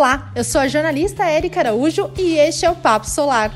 Olá, 0.00 0.32
eu 0.34 0.42
sou 0.42 0.62
a 0.62 0.66
jornalista 0.66 1.26
Érica 1.26 1.60
Araújo 1.60 2.10
e 2.16 2.38
este 2.38 2.64
é 2.64 2.70
o 2.70 2.74
Papo 2.74 3.06
Solar. 3.06 3.52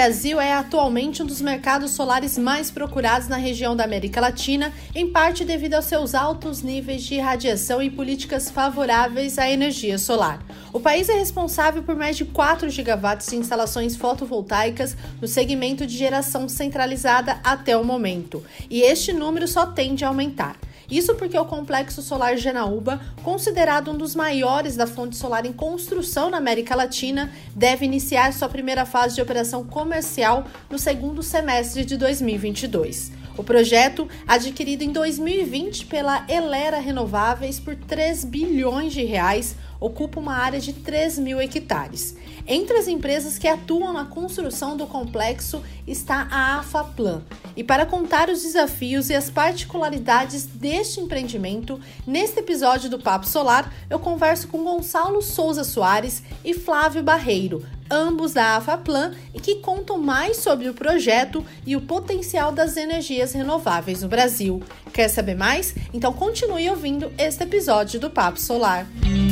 Brasil 0.00 0.40
é 0.40 0.54
atualmente 0.54 1.22
um 1.22 1.26
dos 1.26 1.42
mercados 1.42 1.90
solares 1.90 2.38
mais 2.38 2.70
procurados 2.70 3.28
na 3.28 3.36
região 3.36 3.76
da 3.76 3.84
América 3.84 4.18
Latina, 4.18 4.72
em 4.94 5.06
parte 5.06 5.44
devido 5.44 5.74
aos 5.74 5.84
seus 5.84 6.14
altos 6.14 6.62
níveis 6.62 7.02
de 7.02 7.18
radiação 7.18 7.82
e 7.82 7.90
políticas 7.90 8.50
favoráveis 8.50 9.38
à 9.38 9.50
energia 9.50 9.98
solar. 9.98 10.42
O 10.72 10.80
país 10.80 11.10
é 11.10 11.12
responsável 11.12 11.82
por 11.82 11.94
mais 11.94 12.16
de 12.16 12.24
4 12.24 12.70
gigawatts 12.70 13.28
de 13.28 13.36
instalações 13.36 13.94
fotovoltaicas 13.94 14.96
no 15.20 15.28
segmento 15.28 15.86
de 15.86 15.98
geração 15.98 16.48
centralizada 16.48 17.38
até 17.44 17.76
o 17.76 17.84
momento, 17.84 18.42
e 18.70 18.80
este 18.80 19.12
número 19.12 19.46
só 19.46 19.66
tende 19.66 20.02
a 20.02 20.08
aumentar. 20.08 20.56
Isso 20.90 21.14
porque 21.14 21.38
o 21.38 21.44
complexo 21.44 22.02
solar 22.02 22.36
Janaúba, 22.36 23.00
considerado 23.22 23.92
um 23.92 23.96
dos 23.96 24.16
maiores 24.16 24.74
da 24.74 24.86
fonte 24.86 25.16
solar 25.16 25.46
em 25.46 25.52
construção 25.52 26.30
na 26.30 26.38
América 26.38 26.74
Latina, 26.74 27.30
deve 27.54 27.84
iniciar 27.84 28.32
sua 28.32 28.48
primeira 28.48 28.84
fase 28.84 29.14
de 29.14 29.22
operação 29.22 29.64
comercial 29.64 30.44
no 30.68 30.78
segundo 30.78 31.22
semestre 31.22 31.84
de 31.84 31.96
2022. 31.96 33.12
O 33.36 33.44
projeto, 33.44 34.08
adquirido 34.26 34.82
em 34.82 34.90
2020 34.90 35.86
pela 35.86 36.26
Elera 36.28 36.78
Renováveis 36.78 37.60
por 37.60 37.76
3 37.76 38.24
bilhões 38.24 38.92
de 38.92 39.04
reais, 39.04 39.54
ocupa 39.80 40.20
uma 40.20 40.34
área 40.34 40.60
de 40.60 40.72
3 40.72 41.18
mil 41.20 41.40
hectares. 41.40 42.16
Entre 42.46 42.76
as 42.76 42.88
empresas 42.88 43.38
que 43.38 43.46
atuam 43.48 43.92
na 43.92 44.04
construção 44.04 44.76
do 44.76 44.86
complexo 44.86 45.62
está 45.86 46.26
a 46.30 46.58
Afaplan. 46.58 47.22
E 47.56 47.64
para 47.64 47.86
contar 47.86 48.28
os 48.28 48.42
desafios 48.42 49.10
e 49.10 49.14
as 49.14 49.28
particularidades 49.30 50.46
deste 50.46 51.00
empreendimento, 51.00 51.80
neste 52.06 52.38
episódio 52.40 52.88
do 52.88 52.98
Papo 52.98 53.26
Solar, 53.26 53.72
eu 53.88 53.98
converso 53.98 54.48
com 54.48 54.64
Gonçalo 54.64 55.20
Souza 55.22 55.64
Soares 55.64 56.22
e 56.44 56.54
Flávio 56.54 57.02
Barreiro, 57.02 57.64
ambos 57.90 58.32
da 58.32 58.56
Afaplan, 58.56 59.12
e 59.34 59.40
que 59.40 59.56
contam 59.56 59.98
mais 59.98 60.38
sobre 60.38 60.68
o 60.68 60.74
projeto 60.74 61.44
e 61.66 61.76
o 61.76 61.80
potencial 61.80 62.52
das 62.52 62.76
energias 62.76 63.32
renováveis 63.32 64.02
no 64.02 64.08
Brasil. 64.08 64.62
Quer 64.92 65.08
saber 65.08 65.34
mais? 65.34 65.74
Então 65.92 66.12
continue 66.12 66.70
ouvindo 66.70 67.12
este 67.18 67.42
episódio 67.42 67.98
do 67.98 68.10
Papo 68.10 68.40
Solar. 68.40 68.86
Flávio 68.86 69.29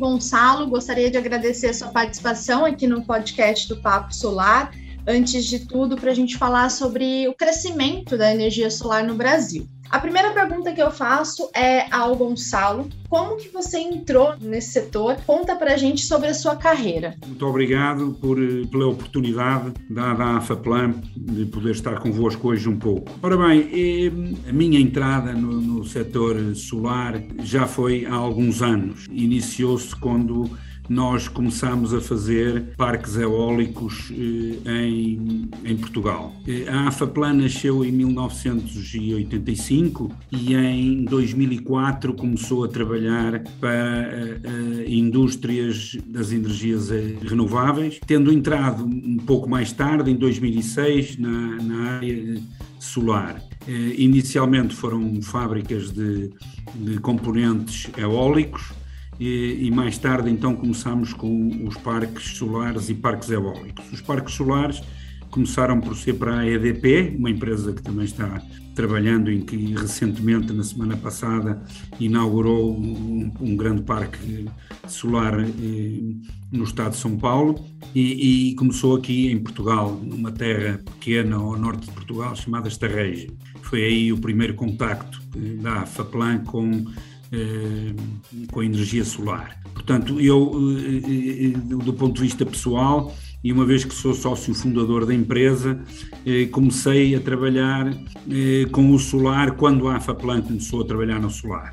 Gonçalo, 0.00 0.66
gostaria 0.66 1.10
de 1.10 1.18
agradecer 1.18 1.68
a 1.68 1.74
sua 1.74 1.88
participação 1.88 2.64
aqui 2.64 2.86
no 2.86 3.04
podcast 3.04 3.68
do 3.68 3.76
Papo 3.82 4.14
Solar. 4.14 4.72
Antes 5.06 5.44
de 5.44 5.66
tudo, 5.66 5.94
para 5.94 6.10
a 6.10 6.14
gente 6.14 6.38
falar 6.38 6.70
sobre 6.70 7.28
o 7.28 7.34
crescimento 7.34 8.16
da 8.16 8.32
energia 8.32 8.70
solar 8.70 9.04
no 9.04 9.14
Brasil. 9.14 9.68
A 9.90 9.98
primeira 9.98 10.30
pergunta 10.30 10.72
que 10.72 10.80
eu 10.80 10.92
faço 10.92 11.50
é 11.52 11.92
ao 11.92 12.14
Gonçalo. 12.14 12.88
Como 13.08 13.36
que 13.36 13.48
você 13.48 13.76
entrou 13.78 14.36
nesse 14.40 14.70
setor? 14.70 15.16
Conta 15.26 15.56
pra 15.56 15.76
gente 15.76 16.02
sobre 16.02 16.28
a 16.28 16.34
sua 16.34 16.54
carreira. 16.54 17.16
Muito 17.26 17.44
obrigado 17.44 18.16
por, 18.20 18.38
pela 18.70 18.86
oportunidade 18.86 19.72
dada 19.90 20.22
à 20.22 20.36
AFAPLAN 20.36 20.94
de 21.16 21.44
poder 21.46 21.72
estar 21.72 21.98
convosco 21.98 22.50
hoje 22.50 22.68
um 22.68 22.78
pouco. 22.78 23.10
Ora 23.20 23.36
bem, 23.36 23.68
eh, 23.72 24.48
a 24.48 24.52
minha 24.52 24.78
entrada 24.78 25.32
no, 25.32 25.60
no 25.60 25.84
setor 25.84 26.54
solar 26.54 27.20
já 27.42 27.66
foi 27.66 28.06
há 28.06 28.14
alguns 28.14 28.62
anos. 28.62 29.08
Iniciou-se 29.10 29.96
quando 29.96 30.48
nós 30.90 31.28
começámos 31.28 31.94
a 31.94 32.00
fazer 32.00 32.74
parques 32.76 33.16
eólicos 33.16 34.10
eh, 34.10 34.56
em, 34.88 35.48
em 35.64 35.76
Portugal. 35.76 36.34
Eh, 36.44 36.68
a 36.68 36.88
AFAPLAN 36.88 37.34
nasceu 37.34 37.84
em 37.84 37.92
1985 37.92 40.10
e 40.32 40.52
em 40.52 41.04
2004 41.04 42.12
começou 42.14 42.64
a 42.64 42.68
trabalhar 42.68 43.44
para 43.60 44.40
uh, 44.44 44.82
indústrias 44.84 45.96
das 46.06 46.32
energias 46.32 46.90
renováveis, 47.22 48.00
tendo 48.04 48.32
entrado 48.32 48.84
um 48.84 49.18
pouco 49.18 49.48
mais 49.48 49.70
tarde, 49.70 50.10
em 50.10 50.16
2006, 50.16 51.18
na, 51.18 51.62
na 51.62 51.90
área 51.92 52.42
solar. 52.80 53.40
Inicialmente 53.96 54.74
foram 54.74 55.22
fábricas 55.22 55.92
de, 55.92 56.32
de 56.74 56.98
componentes 56.98 57.88
eólicos, 57.96 58.72
e, 59.20 59.66
e, 59.66 59.70
mais 59.70 59.98
tarde 59.98 60.30
então 60.30 60.56
começámos 60.56 61.12
com 61.12 61.66
os 61.68 61.76
parques 61.76 62.38
solares 62.38 62.88
e 62.88 62.94
parques 62.94 63.30
eólicos. 63.30 63.92
Os 63.92 64.00
parques 64.00 64.34
solares 64.34 64.82
começaram 65.30 65.78
por 65.78 65.94
ser 65.94 66.14
para 66.14 66.40
a 66.40 66.48
EDP, 66.48 67.16
uma 67.18 67.30
empresa 67.30 67.72
que 67.72 67.82
também 67.82 68.06
está 68.06 68.42
trabalhando 68.74 69.30
em 69.30 69.42
que 69.42 69.56
recentemente, 69.74 70.52
na 70.54 70.64
semana 70.64 70.96
passada, 70.96 71.62
inaugurou 71.98 72.72
um, 72.74 73.30
um 73.40 73.56
grande 73.56 73.82
parque 73.82 74.46
solar 74.88 75.38
eh, 75.40 76.14
no 76.50 76.64
estado 76.64 76.92
de 76.92 76.96
São 76.96 77.16
Paulo 77.18 77.62
e, 77.94 78.50
e, 78.50 78.54
começou 78.54 78.96
aqui 78.96 79.30
em 79.30 79.38
Portugal, 79.38 80.00
numa 80.02 80.32
terra 80.32 80.78
pequena 80.78 81.36
ao 81.36 81.58
norte 81.58 81.86
de 81.86 81.92
Portugal 81.92 82.34
chamada 82.34 82.68
Estarreja. 82.68 83.28
Foi 83.62 83.84
aí 83.84 84.12
o 84.12 84.18
primeiro 84.18 84.54
contacto 84.54 85.20
eh, 85.36 85.60
da 85.60 85.84
FAPLAN 85.84 86.38
com 86.44 86.86
com 88.50 88.60
a 88.60 88.64
energia 88.64 89.04
solar. 89.04 89.60
Portanto, 89.72 90.20
eu, 90.20 90.52
eh, 90.78 91.52
eh, 91.54 91.76
do 91.84 91.92
ponto 91.92 92.14
de 92.14 92.22
vista 92.22 92.44
pessoal, 92.44 93.14
e 93.42 93.52
uma 93.52 93.64
vez 93.64 93.84
que 93.84 93.94
sou 93.94 94.12
sócio 94.12 94.52
fundador 94.52 95.06
da 95.06 95.14
empresa, 95.14 95.80
comecei 96.50 97.14
a 97.14 97.20
trabalhar 97.20 97.90
com 98.70 98.92
o 98.92 98.98
solar 98.98 99.52
quando 99.52 99.88
a 99.88 99.96
AFAPLAN 99.96 100.42
começou 100.42 100.82
a 100.82 100.84
trabalhar 100.84 101.18
no 101.18 101.30
solar. 101.30 101.72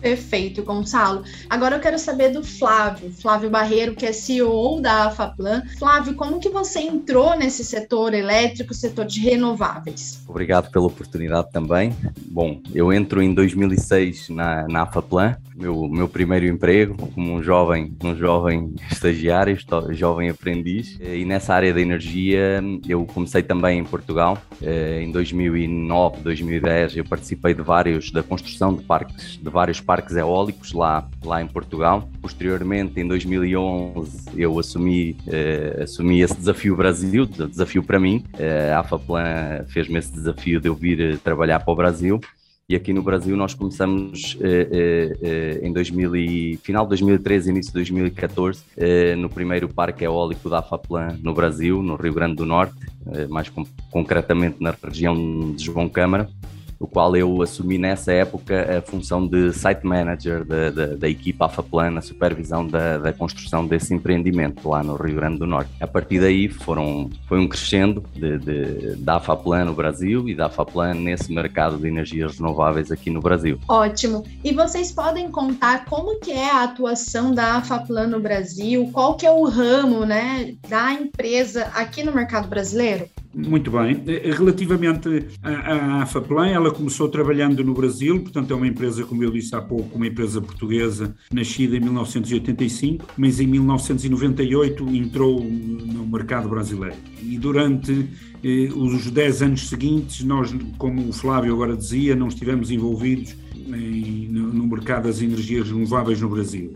Perfeito, 0.00 0.62
Gonçalo. 0.62 1.22
Agora 1.48 1.76
eu 1.76 1.80
quero 1.80 1.98
saber 1.98 2.30
do 2.30 2.42
Flávio, 2.42 3.10
Flávio 3.10 3.50
Barreiro, 3.50 3.94
que 3.94 4.06
é 4.06 4.12
CEO 4.12 4.80
da 4.80 5.06
Afaplan. 5.06 5.62
Flávio, 5.78 6.14
como 6.14 6.40
que 6.40 6.48
você 6.48 6.80
entrou 6.80 7.36
nesse 7.36 7.64
setor 7.64 8.14
elétrico, 8.14 8.74
setor 8.74 9.04
de 9.04 9.20
renováveis? 9.20 10.22
Obrigado 10.28 10.70
pela 10.70 10.86
oportunidade 10.86 11.50
também. 11.50 11.94
Bom, 12.26 12.60
eu 12.74 12.92
entro 12.92 13.22
em 13.22 13.34
2006 13.34 14.28
na, 14.30 14.66
na 14.68 14.82
Afaplan, 14.82 15.36
meu, 15.58 15.88
meu 15.88 16.08
primeiro 16.08 16.46
emprego 16.46 16.96
como 16.96 17.34
um 17.34 17.42
jovem, 17.42 17.96
um 18.02 18.14
jovem 18.14 18.74
estagiário, 18.90 19.58
jovem 19.90 20.30
aprendiz. 20.30 20.98
E 21.00 21.24
nessa 21.24 21.54
área 21.54 21.74
da 21.74 21.80
energia 21.80 22.62
eu 22.88 23.04
comecei 23.04 23.42
também 23.42 23.78
em 23.78 23.84
Portugal. 23.84 24.38
Eh, 24.62 25.02
em 25.02 25.10
2009, 25.10 26.20
2010 26.22 26.96
eu 26.98 27.04
participei 27.04 27.54
de 27.54 27.62
vários 27.62 28.10
da 28.12 28.22
construção 28.22 28.74
de 28.74 28.84
parques, 28.84 29.38
de 29.42 29.50
vários 29.50 29.80
parques 29.88 30.14
eólicos 30.16 30.74
lá, 30.74 31.08
lá 31.24 31.40
em 31.40 31.46
Portugal. 31.46 32.06
Posteriormente, 32.20 33.00
em 33.00 33.08
2011, 33.08 34.28
eu 34.36 34.58
assumi, 34.58 35.16
eh, 35.26 35.80
assumi 35.84 36.20
esse 36.20 36.36
desafio 36.36 36.76
Brasil, 36.76 37.24
desafio 37.24 37.82
para 37.82 37.98
mim. 37.98 38.22
Eh, 38.38 38.70
a 38.70 38.80
AFAPLAN 38.80 39.64
fez-me 39.68 39.98
esse 39.98 40.12
desafio 40.12 40.60
de 40.60 40.68
eu 40.68 40.74
vir 40.74 41.18
trabalhar 41.20 41.60
para 41.60 41.72
o 41.72 41.76
Brasil 41.76 42.20
e 42.68 42.76
aqui 42.76 42.92
no 42.92 43.02
Brasil 43.02 43.34
nós 43.34 43.54
começamos 43.54 44.36
eh, 44.42 44.68
eh, 44.70 45.16
eh 45.22 45.66
em 45.66 45.72
2000 45.72 46.16
e, 46.16 46.56
final 46.58 46.84
de 46.84 46.90
2013, 46.90 47.48
início 47.48 47.70
de 47.70 47.78
2014, 47.78 48.62
eh, 48.76 49.16
no 49.16 49.30
primeiro 49.30 49.70
parque 49.70 50.04
eólico 50.04 50.50
da 50.50 50.58
Afaplan 50.58 51.16
no 51.22 51.32
Brasil, 51.32 51.82
no 51.82 51.96
Rio 51.96 52.12
Grande 52.12 52.34
do 52.34 52.44
Norte, 52.44 52.76
eh, 53.10 53.26
mais 53.26 53.48
com, 53.48 53.64
concretamente 53.90 54.58
na 54.60 54.74
região 54.84 55.14
de 55.54 55.64
João 55.64 55.88
Câmara 55.88 56.28
o 56.78 56.86
qual 56.86 57.14
eu 57.16 57.42
assumi 57.42 57.76
nessa 57.76 58.12
época 58.12 58.78
a 58.78 58.82
função 58.82 59.26
de 59.26 59.52
site 59.52 59.84
manager 59.84 60.44
da, 60.44 60.70
da, 60.70 60.86
da 60.94 61.08
equipa 61.08 61.46
AFAPLAN, 61.46 61.98
a 61.98 62.00
supervisão 62.00 62.66
da, 62.66 62.98
da, 62.98 63.12
construção 63.12 63.66
desse 63.66 63.92
empreendimento 63.92 64.68
lá 64.68 64.82
no 64.82 64.94
Rio 64.94 65.16
Grande 65.16 65.38
do 65.38 65.46
Norte. 65.46 65.70
A 65.80 65.86
partir 65.86 66.20
daí 66.20 66.48
foram, 66.48 67.10
foi 67.26 67.40
um 67.40 67.48
crescendo 67.48 68.04
de, 68.14 68.38
de, 68.38 68.96
da 68.96 69.16
AFAPLAN 69.16 69.64
no 69.64 69.74
Brasil 69.74 70.28
e 70.28 70.34
da 70.34 70.46
AFAPLAN 70.46 70.94
nesse 70.94 71.32
mercado 71.32 71.76
de 71.78 71.88
energias 71.88 72.38
renováveis 72.38 72.92
aqui 72.92 73.10
no 73.10 73.20
Brasil. 73.20 73.58
Ótimo. 73.68 74.24
E 74.44 74.52
vocês 74.52 74.92
podem 74.92 75.30
contar 75.30 75.84
como 75.86 76.20
que 76.20 76.30
é 76.30 76.50
a 76.50 76.62
atuação 76.62 77.32
da 77.32 77.56
AFAPLAN 77.56 78.06
no 78.06 78.20
Brasil? 78.20 78.88
Qual 78.92 79.16
que 79.16 79.26
é 79.26 79.30
o 79.30 79.44
ramo 79.44 80.04
né, 80.04 80.54
da 80.68 80.92
empresa 80.92 81.64
aqui 81.74 82.04
no 82.04 82.12
mercado 82.12 82.48
brasileiro? 82.48 83.08
Muito 83.34 83.70
bem. 83.70 84.02
Eh, 84.06 84.30
relativamente 84.32 85.28
à, 85.42 85.50
à 85.50 86.02
AFAPLAN, 86.02 86.48
ela 86.48 86.67
começou 86.70 87.08
trabalhando 87.08 87.62
no 87.64 87.74
Brasil, 87.74 88.20
portanto 88.20 88.52
é 88.52 88.56
uma 88.56 88.66
empresa, 88.66 89.04
como 89.04 89.22
eu 89.22 89.30
disse 89.30 89.54
há 89.54 89.60
pouco, 89.60 89.96
uma 89.96 90.06
empresa 90.06 90.40
portuguesa, 90.40 91.14
nascida 91.32 91.76
em 91.76 91.80
1985, 91.80 93.06
mas 93.16 93.40
em 93.40 93.46
1998 93.46 94.88
entrou 94.94 95.42
no 95.42 96.06
mercado 96.06 96.48
brasileiro. 96.48 96.96
E 97.22 97.38
durante 97.38 98.08
eh, 98.42 98.68
os 98.74 99.10
10 99.10 99.42
anos 99.42 99.68
seguintes, 99.68 100.24
nós, 100.24 100.54
como 100.78 101.08
o 101.08 101.12
Flávio 101.12 101.52
agora 101.52 101.76
dizia, 101.76 102.16
não 102.16 102.28
estivemos 102.28 102.70
envolvidos 102.70 103.34
em, 103.54 104.28
no, 104.28 104.66
mercado 104.66 105.04
das 105.04 105.20
energias 105.20 105.68
renováveis 105.70 106.20
no 106.20 106.28
Brasil. 106.28 106.74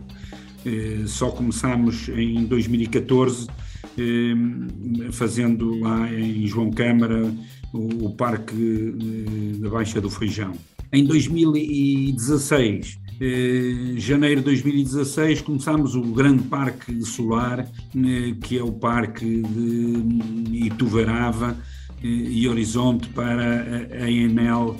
Eh, 0.65 1.03
só 1.05 1.29
começámos 1.29 2.09
em 2.09 2.43
2014 2.45 3.47
fazendo 5.11 5.79
lá 5.79 6.11
em 6.11 6.47
João 6.47 6.71
Câmara 6.71 7.31
o, 7.73 8.11
Parque 8.11 8.93
da 9.59 9.69
Baixa 9.69 9.99
do 9.99 10.09
Feijão. 10.09 10.53
Em 10.91 11.03
2016, 11.05 12.99
janeiro 13.97 14.41
de 14.41 14.45
2016, 14.45 15.41
começámos 15.41 15.95
o 15.95 16.01
grande 16.01 16.43
parque 16.43 17.03
solar, 17.03 17.67
que 18.43 18.59
é 18.59 18.63
o 18.63 18.71
Parque 18.71 19.41
de 19.41 20.67
Ituverava 20.67 21.57
e 22.03 22.47
Horizonte 22.47 23.07
para 23.09 23.87
a 23.91 24.11
Enel 24.11 24.77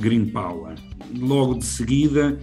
Green 0.00 0.26
Power. 0.26 0.74
Logo 1.16 1.54
de 1.54 1.64
seguida, 1.64 2.38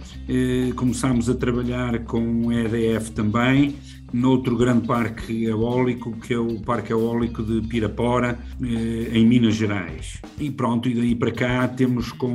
começámos 0.74 1.28
a 1.28 1.34
trabalhar 1.34 2.04
com 2.04 2.48
a 2.50 2.54
EDF 2.54 3.10
também, 3.10 3.76
noutro 4.16 4.56
grande 4.56 4.86
parque 4.86 5.44
eólico, 5.44 6.12
que 6.12 6.32
é 6.32 6.38
o 6.38 6.58
Parque 6.60 6.92
Eólico 6.92 7.42
de 7.42 7.60
Pirapora, 7.68 8.38
eh, 8.62 9.10
em 9.12 9.26
Minas 9.26 9.54
Gerais. 9.54 10.20
E 10.40 10.50
pronto, 10.50 10.88
e 10.88 10.94
daí 10.94 11.14
para 11.14 11.30
cá 11.30 11.68
temos 11.68 12.12
com, 12.12 12.34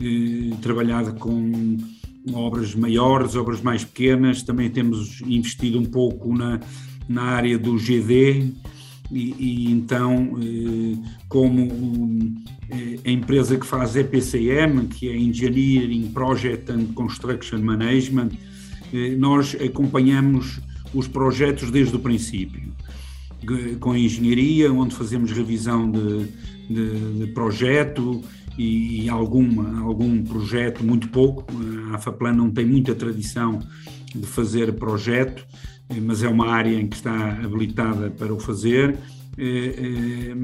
eh, 0.00 0.56
trabalhado 0.62 1.14
com 1.14 1.76
obras 2.32 2.74
maiores, 2.74 3.36
obras 3.36 3.60
mais 3.60 3.84
pequenas, 3.84 4.42
também 4.42 4.70
temos 4.70 5.20
investido 5.26 5.78
um 5.78 5.84
pouco 5.84 6.34
na, 6.34 6.58
na 7.06 7.22
área 7.22 7.58
do 7.58 7.76
GD, 7.76 8.50
e, 9.12 9.34
e, 9.38 9.70
então, 9.70 10.38
eh, 10.40 10.96
como 11.28 11.68
a 13.04 13.10
empresa 13.10 13.58
que 13.58 13.66
faz 13.66 13.94
EPCM, 13.94 14.86
que 14.86 15.10
é 15.10 15.16
Engineering 15.16 16.10
Project 16.12 16.72
and 16.72 16.86
Construction 16.94 17.58
Management, 17.58 18.30
nós 19.18 19.54
acompanhamos 19.60 20.60
os 20.94 21.08
projetos 21.08 21.70
desde 21.70 21.94
o 21.96 21.98
princípio, 21.98 22.72
com 23.80 23.92
a 23.92 23.98
engenharia, 23.98 24.72
onde 24.72 24.94
fazemos 24.94 25.30
revisão 25.32 25.90
de, 25.90 26.26
de, 26.68 27.18
de 27.18 27.26
projeto 27.32 28.22
e 28.56 29.08
alguma, 29.08 29.80
algum 29.80 30.22
projeto, 30.22 30.84
muito 30.84 31.08
pouco. 31.08 31.44
A 31.90 31.96
AFAPLAN 31.96 32.32
não 32.32 32.50
tem 32.50 32.64
muita 32.64 32.94
tradição 32.94 33.60
de 34.14 34.26
fazer 34.26 34.72
projeto, 34.74 35.44
mas 36.02 36.22
é 36.22 36.28
uma 36.28 36.48
área 36.48 36.80
em 36.80 36.86
que 36.86 36.96
está 36.96 37.32
habilitada 37.32 38.10
para 38.10 38.32
o 38.32 38.38
fazer 38.38 38.96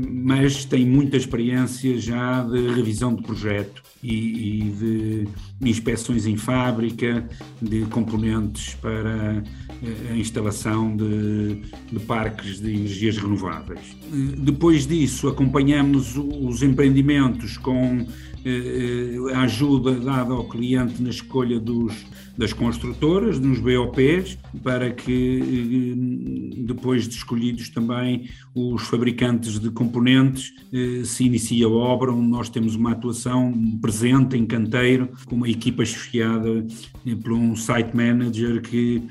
mas 0.03 0.65
tem 0.65 0.85
muita 0.85 1.17
experiência 1.17 1.99
já 1.99 2.43
de 2.43 2.75
revisão 2.75 3.15
de 3.15 3.23
projeto 3.23 3.83
e, 4.03 4.73
de 4.79 5.29
inspeções 5.69 6.27
em 6.27 6.37
fábrica, 6.37 7.29
de 7.61 7.83
componentes 7.87 8.75
para 8.75 9.43
eh, 9.83 10.13
a 10.13 10.17
instalação 10.17 10.97
de, 10.97 11.63
de 11.93 12.01
parques 12.07 12.61
de 12.61 12.71
energias 12.71 13.19
renováveis. 13.19 13.97
Depois 14.39 14.87
disso, 14.87 15.29
acompanhamos 15.29 16.17
os 16.17 16.63
empreendimentos 16.63 17.59
com 17.59 18.07
a 19.35 19.43
ajuda 19.43 19.93
dada 19.93 20.33
ao 20.33 20.45
cliente 20.45 21.03
na 21.03 21.11
escolha 21.11 21.61
dos, 21.61 21.95
das 22.37 22.53
construtoras, 22.53 23.39
nos 23.39 23.59
BOPs, 23.59 24.39
para 24.63 24.91
que 24.91 25.95
depois 26.65 27.07
de 27.07 27.15
escolhidos 27.15 27.69
também 27.69 28.29
os 28.55 28.83
fabricantes 28.83 29.59
de 29.59 29.71
componentes 29.71 30.53
eh, 30.73 31.03
se 31.05 31.25
inicia 31.25 31.67
a 31.67 31.71
obra, 31.71 32.13
onde 32.13 32.29
nós 32.29 32.49
temos 32.49 32.75
uma 32.75 32.93
atuação 32.93 33.53
presente 33.81 34.37
em 34.37 34.47
canteiro, 34.47 35.11
com 35.27 35.37
uma 35.37 35.49
equipa 35.49 35.85
chefiada 35.85 36.67
eh, 37.07 37.15
por 37.15 37.33
um 37.33 37.55
site 37.55 37.95
manager 37.95 38.63
que 38.63 39.03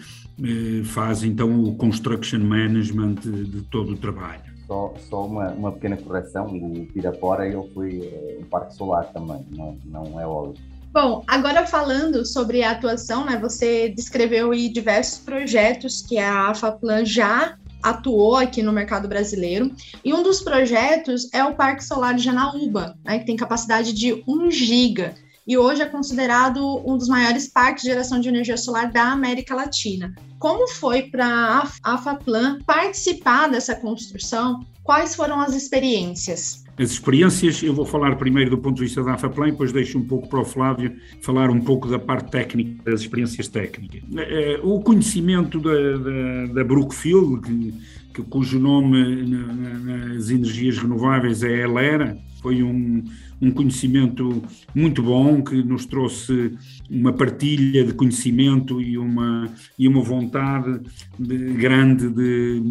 eh, 0.42 0.84
faz 0.84 1.24
então 1.24 1.64
o 1.64 1.76
construction 1.76 2.40
management 2.40 3.16
de 3.16 3.62
todo 3.64 3.94
o 3.94 3.98
trabalho. 3.98 4.49
Só, 4.69 4.94
só 5.10 5.25
uma, 5.25 5.50
uma 5.50 5.71
pequena 5.71 5.98
correção, 5.98 6.45
o 6.45 6.86
Pirapora 6.94 7.48
ele 7.48 7.57
foi 7.74 8.38
um 8.39 8.44
parque 8.44 8.75
solar 8.75 9.06
também, 9.07 9.44
não, 9.50 9.75
não 9.83 10.21
é 10.21 10.27
óleo. 10.27 10.54
Bom, 10.94 11.24
agora 11.25 11.66
falando 11.66 12.24
sobre 12.24 12.62
a 12.62 12.69
atuação, 12.69 13.25
né, 13.25 13.36
você 13.36 13.89
descreveu 13.89 14.51
aí 14.51 14.69
diversos 14.69 15.18
projetos 15.18 16.04
que 16.04 16.19
a 16.19 16.50
AFAPlan 16.50 17.04
já 17.04 17.57
atuou 17.81 18.36
aqui 18.36 18.62
no 18.62 18.71
mercado 18.71 19.07
brasileiro. 19.07 19.74
E 20.06 20.13
um 20.13 20.21
dos 20.21 20.39
projetos 20.39 21.27
é 21.33 21.44
o 21.44 21.56
Parque 21.56 21.83
Solar 21.83 22.13
de 22.13 22.21
Janaúba, 22.21 22.95
né, 23.04 23.18
que 23.18 23.25
tem 23.25 23.36
capacidade 23.36 23.92
de 23.92 24.24
1 24.27 24.51
giga 24.51 25.16
e 25.50 25.57
hoje 25.57 25.81
é 25.81 25.88
considerado 25.88 26.63
um 26.86 26.96
dos 26.96 27.07
maiores 27.07 27.48
parques 27.48 27.81
de 27.81 27.90
geração 27.90 28.19
de 28.19 28.30
energia 28.30 28.56
solar 28.56 28.92
da 28.92 29.12
América 29.12 29.56
Latina. 29.56 30.13
Como 30.38 30.68
foi 30.68 31.01
para 31.01 31.25
a 31.25 31.96
AFAPlan 31.96 32.60
participar 32.68 33.48
dessa 33.48 33.74
construção? 33.74 34.60
Quais 34.84 35.16
foram 35.16 35.42
as 35.42 35.56
experiências? 35.56 36.63
As 36.78 36.92
experiências, 36.92 37.63
eu 37.63 37.74
vou 37.74 37.84
falar 37.84 38.16
primeiro 38.16 38.51
do 38.51 38.60
ponto 38.60 38.75
de 38.75 38.84
vista 38.84 39.04
da 39.04 39.16
AFAPlan 39.16 39.48
e 39.48 39.51
depois 39.51 39.72
deixo 39.72 39.98
um 39.98 40.06
pouco 40.06 40.28
para 40.28 40.40
o 40.40 40.46
Flávio 40.46 40.96
falar 41.24 41.50
um 41.50 41.60
pouco 41.60 41.88
da 41.88 41.98
parte 41.98 42.30
técnica, 42.30 42.84
das 42.84 43.02
experiências 43.02 43.48
técnicas. 43.48 44.04
Eh, 44.18 44.60
o 44.62 44.80
conhecimento 44.81 45.60
da, 45.60 45.98
da, 45.98 46.54
da 46.54 46.63
Brookfield, 46.63 47.42
que, 47.42 47.74
que, 48.13 48.22
cujo 48.22 48.60
nome 48.60 49.25
nas 49.25 50.30
energias 50.30 50.78
renováveis 50.78 51.42
é 51.42 51.63
Elera, 51.63 52.16
foi 52.40 52.62
um, 52.63 53.04
um 53.41 53.51
conhecimento 53.51 54.44
muito 54.75 55.01
bom 55.01 55.41
que 55.41 55.63
nos 55.63 55.86
trouxe 55.86 56.57
uma 56.89 57.13
partilha 57.13 57.83
de 57.83 57.94
conhecimento 57.94 58.81
e 58.81 58.97
uma, 58.97 59.50
e 59.77 59.88
uma 59.88 60.01
vontade 60.01 60.81
de, 61.18 61.38
grande 61.53 62.09
de, 62.09 62.62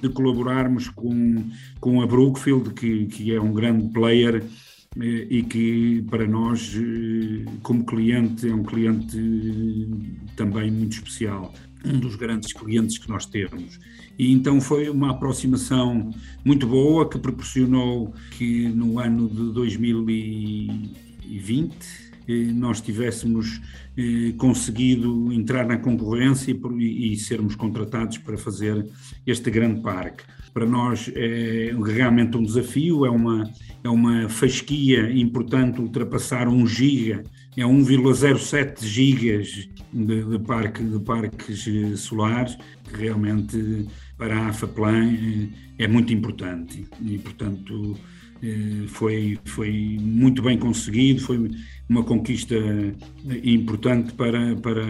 de 0.00 0.08
colaborarmos 0.10 0.88
com, 0.88 1.44
com 1.80 2.00
a 2.00 2.06
Brookfield, 2.06 2.72
que, 2.74 3.06
que 3.06 3.34
é 3.34 3.40
um 3.40 3.52
grande 3.52 3.88
player 3.92 4.44
eh, 5.00 5.26
e 5.30 5.42
que 5.42 6.04
para 6.10 6.26
nós, 6.26 6.74
eh, 6.76 7.44
como 7.62 7.84
cliente, 7.84 8.48
é 8.48 8.54
um 8.54 8.62
cliente 8.62 9.18
também 10.36 10.70
muito 10.70 10.92
especial, 10.92 11.52
um 11.84 11.98
dos 11.98 12.16
grandes 12.16 12.52
clientes 12.52 12.98
que 12.98 13.08
nós 13.08 13.26
temos. 13.26 13.78
E 14.18 14.32
então 14.32 14.60
foi 14.60 14.88
uma 14.88 15.10
aproximação 15.10 16.10
muito 16.44 16.66
boa 16.66 17.08
que 17.08 17.18
proporcionou 17.18 18.12
que 18.36 18.68
no 18.68 18.98
ano 18.98 19.28
de 19.28 19.52
2020 19.52 22.02
eh, 22.28 22.52
nós 22.52 22.80
tivéssemos 22.80 23.60
eh, 23.96 24.32
conseguido 24.36 25.32
entrar 25.32 25.66
na 25.66 25.76
concorrência 25.76 26.56
e, 26.78 27.16
sermos 27.16 27.56
contratados 27.56 28.18
para 28.18 28.36
fazer 28.36 28.86
este 29.26 29.50
grande 29.50 29.80
parque. 29.80 30.22
Para 30.52 30.66
nós 30.66 31.10
é 31.14 31.74
realmente 31.84 32.36
um 32.36 32.42
desafio, 32.42 33.06
é 33.06 33.10
uma, 33.10 33.50
é 33.82 33.88
uma 33.88 34.28
fasquia 34.28 35.10
importante 35.10 35.80
ultrapassar 35.80 36.46
um 36.46 36.66
giga, 36.66 37.24
é 37.56 37.62
1,07 37.62 38.84
gigas 38.84 39.68
de, 39.92 40.24
de, 40.24 40.38
parque, 40.38 40.82
de 40.82 40.98
parques 41.00 41.66
eh, 41.68 41.96
solares, 41.96 42.56
que 42.84 42.96
realmente 42.96 43.86
para 44.16 44.36
a 44.36 44.48
AFAPLAN 44.48 45.48
é 45.78 45.86
muito 45.86 46.12
importante 46.12 46.86
e, 47.04 47.18
portanto, 47.18 47.96
foi, 48.88 49.38
foi 49.44 49.98
muito 50.00 50.42
bem 50.42 50.58
conseguido, 50.58 51.20
foi 51.20 51.50
uma 51.88 52.02
conquista 52.02 52.56
importante 53.44 54.12
para, 54.14 54.56
para 54.56 54.82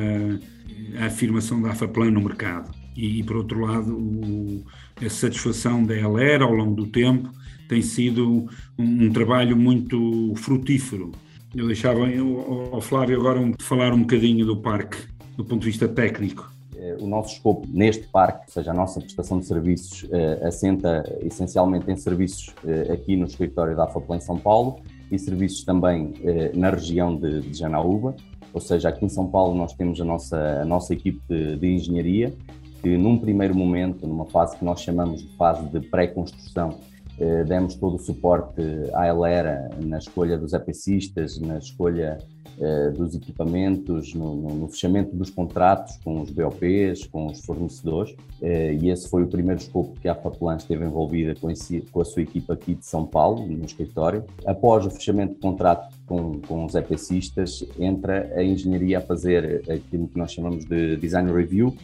a 1.00 1.06
afirmação 1.06 1.60
da 1.60 1.70
AFAPLAN 1.70 2.12
no 2.12 2.22
mercado. 2.22 2.74
E, 2.96 3.22
por 3.24 3.36
outro 3.36 3.60
lado, 3.60 3.94
o, 3.94 4.64
a 5.04 5.08
satisfação 5.08 5.84
da 5.84 5.94
LR 5.94 6.44
ao 6.44 6.54
longo 6.54 6.74
do 6.74 6.86
tempo 6.86 7.30
tem 7.68 7.82
sido 7.82 8.46
um, 8.78 9.06
um 9.06 9.10
trabalho 9.10 9.56
muito 9.56 10.34
frutífero. 10.36 11.12
Eu 11.54 11.66
deixava 11.66 12.00
ao 12.72 12.80
Flávio 12.80 13.20
agora 13.20 13.38
falar 13.60 13.92
um 13.92 14.00
bocadinho 14.00 14.46
do 14.46 14.56
parque, 14.56 14.96
do 15.36 15.44
ponto 15.44 15.60
de 15.60 15.66
vista 15.66 15.86
técnico. 15.86 16.50
Eh, 16.74 16.96
o 16.98 17.06
nosso 17.06 17.34
escopo 17.34 17.66
neste 17.70 18.06
parque, 18.08 18.44
ou 18.46 18.52
seja, 18.52 18.70
a 18.70 18.74
nossa 18.74 19.00
prestação 19.00 19.38
de 19.38 19.46
serviços, 19.46 20.04
uh, 20.04 20.46
assenta 20.46 21.04
essencialmente 21.20 21.90
em 21.90 21.96
serviços 21.96 22.48
uh, 22.64 22.92
aqui 22.92 23.16
no 23.16 23.26
escritório 23.26 23.76
da 23.76 23.84
AFAPLAN 23.84 24.16
em 24.16 24.20
São 24.20 24.38
Paulo 24.38 24.80
e 25.10 25.18
serviços 25.18 25.62
também 25.62 26.14
na 26.54 26.70
região 26.70 27.14
de, 27.14 27.42
de 27.42 27.58
Janaúba, 27.58 28.16
ou 28.52 28.60
seja, 28.60 28.88
aqui 28.88 29.04
em 29.04 29.08
São 29.10 29.26
Paulo 29.26 29.54
nós 29.54 29.74
temos 29.74 30.00
a 30.00 30.04
nossa, 30.06 30.62
a 30.62 30.64
nossa 30.64 30.94
equipe 30.94 31.20
de, 31.28 31.56
de 31.56 31.66
engenharia, 31.68 32.34
que 32.82 32.96
num 32.96 33.16
primeiro 33.16 33.54
momento, 33.54 34.06
numa 34.06 34.26
fase 34.26 34.56
que 34.56 34.64
nós 34.64 34.80
chamamos 34.80 35.22
de 35.22 35.28
fase 35.36 35.64
de 35.68 35.80
pré-construção, 35.80 36.70
eh, 36.70 36.91
demos 37.46 37.74
todo 37.74 37.96
o 37.96 37.98
suporte 37.98 38.62
à 38.94 39.06
Elera 39.06 39.70
na 39.80 39.98
escolha 39.98 40.36
dos 40.36 40.52
EPCistas, 40.52 41.38
na 41.38 41.58
escolha 41.58 42.18
eh, 42.60 42.90
dos 42.90 43.14
equipamentos, 43.14 44.14
no, 44.14 44.36
no, 44.36 44.68
fechamento 44.68 45.16
dos 45.16 45.30
contratos 45.30 45.96
com 46.04 46.20
os 46.20 46.30
BOPs, 46.30 47.06
com 47.06 47.26
os 47.26 47.40
fornecedores, 47.44 48.14
eh, 48.42 48.74
e 48.74 48.90
esse 48.90 49.08
foi 49.08 49.22
o 49.22 49.26
primeiro 49.26 49.58
escopo 49.58 49.98
que 49.98 50.06
a 50.06 50.14
Faplan 50.14 50.56
esteve 50.56 50.84
envolvida 50.84 51.34
com, 51.34 51.50
esse, 51.50 51.80
com, 51.90 52.02
a 52.02 52.04
sua 52.04 52.20
equipa 52.20 52.52
aqui 52.52 52.74
de 52.74 52.84
São 52.84 53.06
Paulo, 53.06 53.46
no 53.46 53.64
escritório. 53.64 54.24
Após 54.46 54.84
o 54.84 54.90
fechamento 54.90 55.34
de 55.34 55.40
contrato 55.40 55.96
com, 56.06 56.40
com 56.42 56.66
os 56.66 56.74
EPCistas, 56.74 57.64
entra 57.78 58.30
a 58.36 58.44
engenharia 58.44 58.98
a 58.98 59.00
fazer 59.00 59.62
aquilo 59.70 60.06
que 60.06 60.18
nós 60.18 60.30
chamamos 60.30 60.66
de 60.66 60.96
design 60.98 61.32
review, 61.32 61.74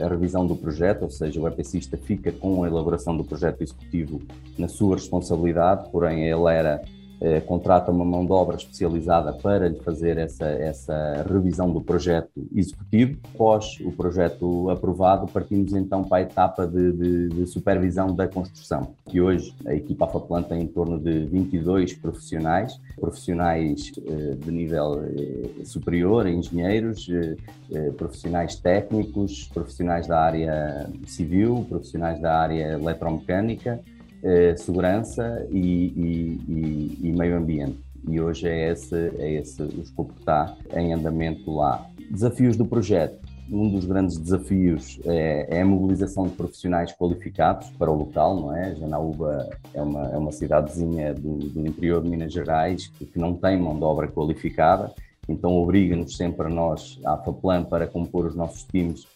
a 0.00 0.08
revisão 0.08 0.46
do 0.46 0.54
projeto, 0.54 1.02
ou 1.02 1.10
seja, 1.10 1.40
o 1.40 1.48
EPCista 1.48 1.96
fica 1.96 2.30
com 2.30 2.62
a 2.62 2.68
elaboração 2.68 3.16
do 3.16 3.24
projeto 3.24 3.62
executivo 3.62 4.22
na 4.58 4.68
sua 4.68 4.96
responsabilidade, 4.96 5.90
porém 5.90 6.24
ele 6.24 6.48
era 6.48 6.82
eh, 7.20 7.40
contrata 7.40 7.90
uma 7.90 8.04
mão 8.04 8.24
de 8.24 8.32
obra 8.32 8.56
especializada 8.56 9.32
para 9.32 9.68
lhe 9.68 9.78
fazer 9.80 10.18
essa, 10.18 10.46
essa 10.46 11.26
revisão 11.28 11.70
do 11.70 11.80
projeto 11.80 12.30
executivo. 12.54 13.18
Após 13.34 13.78
o 13.80 13.92
projeto 13.92 14.70
aprovado, 14.70 15.26
partimos 15.26 15.72
então 15.72 16.04
para 16.04 16.18
a 16.18 16.22
etapa 16.22 16.66
de, 16.66 16.92
de, 16.92 17.28
de 17.28 17.46
supervisão 17.46 18.14
da 18.14 18.28
construção, 18.28 18.94
que 19.06 19.20
hoje 19.20 19.54
a 19.66 19.74
equipa 19.74 20.04
AFAPLAN 20.04 20.42
tem 20.42 20.62
em 20.62 20.66
torno 20.66 20.98
de 20.98 21.24
22 21.26 21.94
profissionais, 21.94 22.78
profissionais 23.00 23.92
eh, 24.06 24.34
de 24.34 24.50
nível 24.50 25.02
eh, 25.04 25.64
superior, 25.64 26.26
engenheiros, 26.26 27.08
eh, 27.10 27.36
eh, 27.72 27.90
profissionais 27.92 28.56
técnicos, 28.56 29.50
profissionais 29.52 30.06
da 30.06 30.20
área 30.20 30.90
civil, 31.06 31.66
profissionais 31.68 32.20
da 32.20 32.38
área 32.38 32.74
eletromecânica, 32.74 33.80
eh, 34.22 34.56
segurança 34.56 35.46
e, 35.50 35.58
e, 35.58 36.40
e, 36.48 36.98
e, 37.08 37.12
meio 37.12 37.36
ambiente. 37.36 37.78
E 38.08 38.20
hoje 38.20 38.48
é 38.48 38.70
esse, 38.70 38.94
é 39.18 39.34
esse 39.34 39.62
o 39.62 39.80
escopo 39.80 40.12
que 40.14 40.20
está 40.20 40.56
em 40.74 40.92
andamento 40.92 41.54
lá. 41.54 41.86
Desafios 42.10 42.56
do 42.56 42.64
projeto. 42.64 43.18
Um 43.50 43.70
dos 43.70 43.84
grandes 43.84 44.18
desafios 44.18 44.98
é, 45.04 45.58
é, 45.58 45.62
a 45.62 45.64
mobilização 45.64 46.26
de 46.26 46.34
profissionais 46.34 46.92
qualificados 46.92 47.70
para 47.70 47.90
o 47.90 47.94
local, 47.94 48.34
não 48.34 48.56
é? 48.56 48.74
Janaúba 48.74 49.48
é 49.72 49.80
uma, 49.80 50.08
é 50.08 50.16
uma 50.16 50.32
cidadezinha 50.32 51.14
do, 51.14 51.38
do 51.38 51.66
interior 51.66 52.02
de 52.02 52.08
Minas 52.08 52.32
Gerais 52.32 52.88
que, 52.88 53.06
que 53.06 53.18
não 53.18 53.34
tem 53.34 53.60
mão 53.60 53.76
de 53.76 53.84
obra 53.84 54.08
qualificada, 54.08 54.92
então 55.28 55.52
obriga-nos 55.52 56.16
sempre 56.16 56.46
a 56.46 56.50
nós, 56.50 57.00
a 57.04 57.14
AFAPLAN, 57.14 57.64
para 57.64 57.86
compor 57.86 58.26
os 58.26 58.34
nossos 58.34 58.64
times 58.64 59.06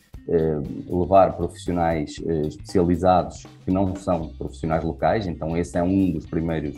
levar 0.89 1.37
profissionais 1.37 2.15
eh, 2.25 2.47
especializados 2.47 3.47
que 3.65 3.71
não 3.71 3.97
são 3.97 4.29
profissionais 4.29 4.85
locais, 4.85 5.27
então 5.27 5.57
esse 5.57 5.77
é 5.77 5.83
um 5.83 6.13
dos 6.13 6.25
primeiros 6.25 6.77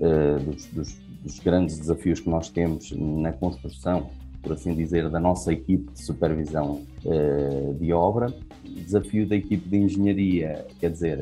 eh, 0.00 0.38
dos, 0.38 0.66
dos, 0.66 0.98
dos 1.22 1.38
grandes 1.38 1.78
desafios 1.78 2.18
que 2.18 2.28
nós 2.28 2.48
temos 2.48 2.90
na 2.92 3.32
construção, 3.32 4.10
por 4.42 4.52
assim 4.52 4.74
dizer, 4.74 5.08
da 5.08 5.20
nossa 5.20 5.52
equipe 5.52 5.92
de 5.92 6.02
supervisão 6.02 6.82
de 7.78 7.92
obra. 7.92 8.32
Desafio 8.64 9.26
da 9.26 9.34
equipe 9.34 9.68
de 9.68 9.76
engenharia, 9.78 10.64
quer 10.78 10.90
dizer, 10.90 11.18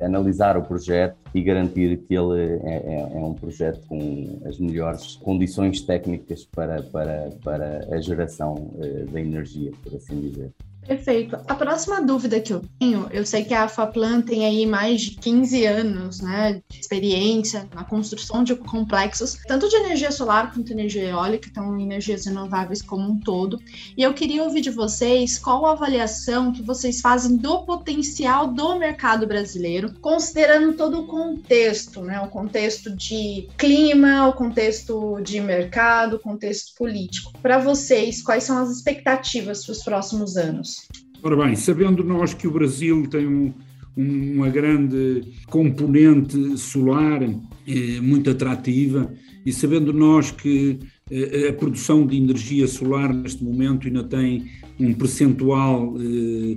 analisar 0.00 0.56
o 0.56 0.62
projeto 0.62 1.16
e 1.34 1.42
garantir 1.42 1.98
que 1.98 2.14
ele 2.14 2.60
é, 2.64 2.76
é, 2.76 3.12
é 3.14 3.18
um 3.18 3.34
projeto 3.34 3.80
com 3.86 4.40
as 4.44 4.58
melhores 4.58 5.16
condições 5.16 5.82
técnicas 5.82 6.44
para, 6.44 6.82
para, 6.82 7.30
para 7.44 7.94
a 7.94 8.00
geração 8.00 8.70
da 9.10 9.20
energia, 9.20 9.70
por 9.82 9.94
assim 9.94 10.20
dizer. 10.20 10.50
Perfeito. 10.86 11.36
A 11.48 11.54
próxima 11.54 12.00
dúvida 12.00 12.40
que 12.40 12.52
eu 12.52 12.62
tenho, 12.78 13.08
eu 13.10 13.26
sei 13.26 13.44
que 13.44 13.52
a 13.52 13.66
Faplan 13.66 14.20
tem 14.20 14.46
aí 14.46 14.64
mais 14.64 15.00
de 15.00 15.10
15 15.12 15.64
anos 15.66 16.20
né, 16.20 16.62
de 16.68 16.80
experiência 16.80 17.68
na 17.74 17.82
construção 17.82 18.44
de 18.44 18.54
complexos, 18.54 19.36
tanto 19.46 19.68
de 19.68 19.76
energia 19.76 20.12
solar 20.12 20.52
quanto 20.52 20.72
energia 20.72 21.10
eólica, 21.10 21.48
então 21.50 21.78
energias 21.78 22.26
renováveis 22.26 22.80
como 22.80 23.10
um 23.10 23.18
todo. 23.18 23.60
E 23.96 24.02
eu 24.02 24.14
queria 24.14 24.44
ouvir 24.44 24.60
de 24.60 24.70
vocês 24.70 25.38
qual 25.38 25.66
a 25.66 25.72
avaliação 25.72 26.52
que 26.52 26.62
vocês 26.62 27.00
fazem 27.00 27.36
do 27.36 27.64
potencial 27.64 28.46
do 28.48 28.78
mercado 28.78 29.26
brasileiro, 29.26 29.92
considerando 30.00 30.76
todo 30.76 31.00
o 31.00 31.06
contexto, 31.06 32.00
né, 32.02 32.20
o 32.20 32.28
contexto 32.28 32.94
de 32.94 33.48
clima, 33.58 34.28
o 34.28 34.32
contexto 34.34 35.20
de 35.20 35.40
mercado, 35.40 36.16
o 36.16 36.20
contexto 36.20 36.74
político. 36.76 37.32
Para 37.42 37.58
vocês, 37.58 38.22
quais 38.22 38.44
são 38.44 38.58
as 38.58 38.70
expectativas 38.70 39.64
para 39.64 39.72
os 39.72 39.82
próximos 39.82 40.36
anos? 40.36 40.75
Ora 41.22 41.36
bem, 41.36 41.56
sabendo 41.56 42.04
nós 42.04 42.34
que 42.34 42.46
o 42.46 42.50
Brasil 42.50 43.06
tem 43.08 43.26
um, 43.26 43.52
uma 43.96 44.48
grande 44.48 45.22
componente 45.46 46.58
solar 46.58 47.22
eh, 47.22 48.00
muito 48.00 48.30
atrativa 48.30 49.12
e 49.44 49.52
sabendo 49.52 49.92
nós 49.92 50.30
que 50.30 50.78
eh, 51.10 51.48
a 51.48 51.52
produção 51.52 52.06
de 52.06 52.16
energia 52.16 52.66
solar 52.68 53.12
neste 53.12 53.42
momento 53.42 53.86
ainda 53.86 54.04
tem 54.04 54.50
um 54.78 54.92
percentual 54.92 55.96
eh, 55.98 56.56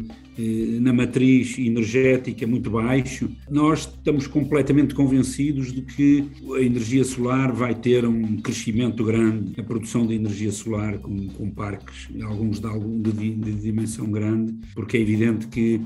na 0.80 0.94
matriz 0.94 1.58
energética 1.58 2.48
muito 2.48 2.70
baixo, 2.70 3.30
nós 3.50 3.82
estamos 3.82 4.28
completamente 4.28 4.94
convencidos 4.94 5.74
de 5.74 5.82
que 5.82 6.26
a 6.56 6.62
energia 6.62 7.04
solar 7.04 7.52
vai 7.52 7.76
ter 7.76 8.06
um 8.06 8.38
crescimento 8.38 9.04
grande, 9.04 9.60
a 9.60 9.64
produção 9.64 10.06
de 10.06 10.16
energia 10.16 10.52
solar 10.52 10.98
com, 11.00 11.28
com 11.28 11.50
parques, 11.50 12.08
alguns 12.24 12.60
de, 12.60 13.12
de, 13.12 13.36
de 13.36 13.54
dimensão 13.54 14.10
grande, 14.10 14.54
porque 14.74 14.98
é 14.98 15.02
evidente 15.02 15.48
que 15.48 15.82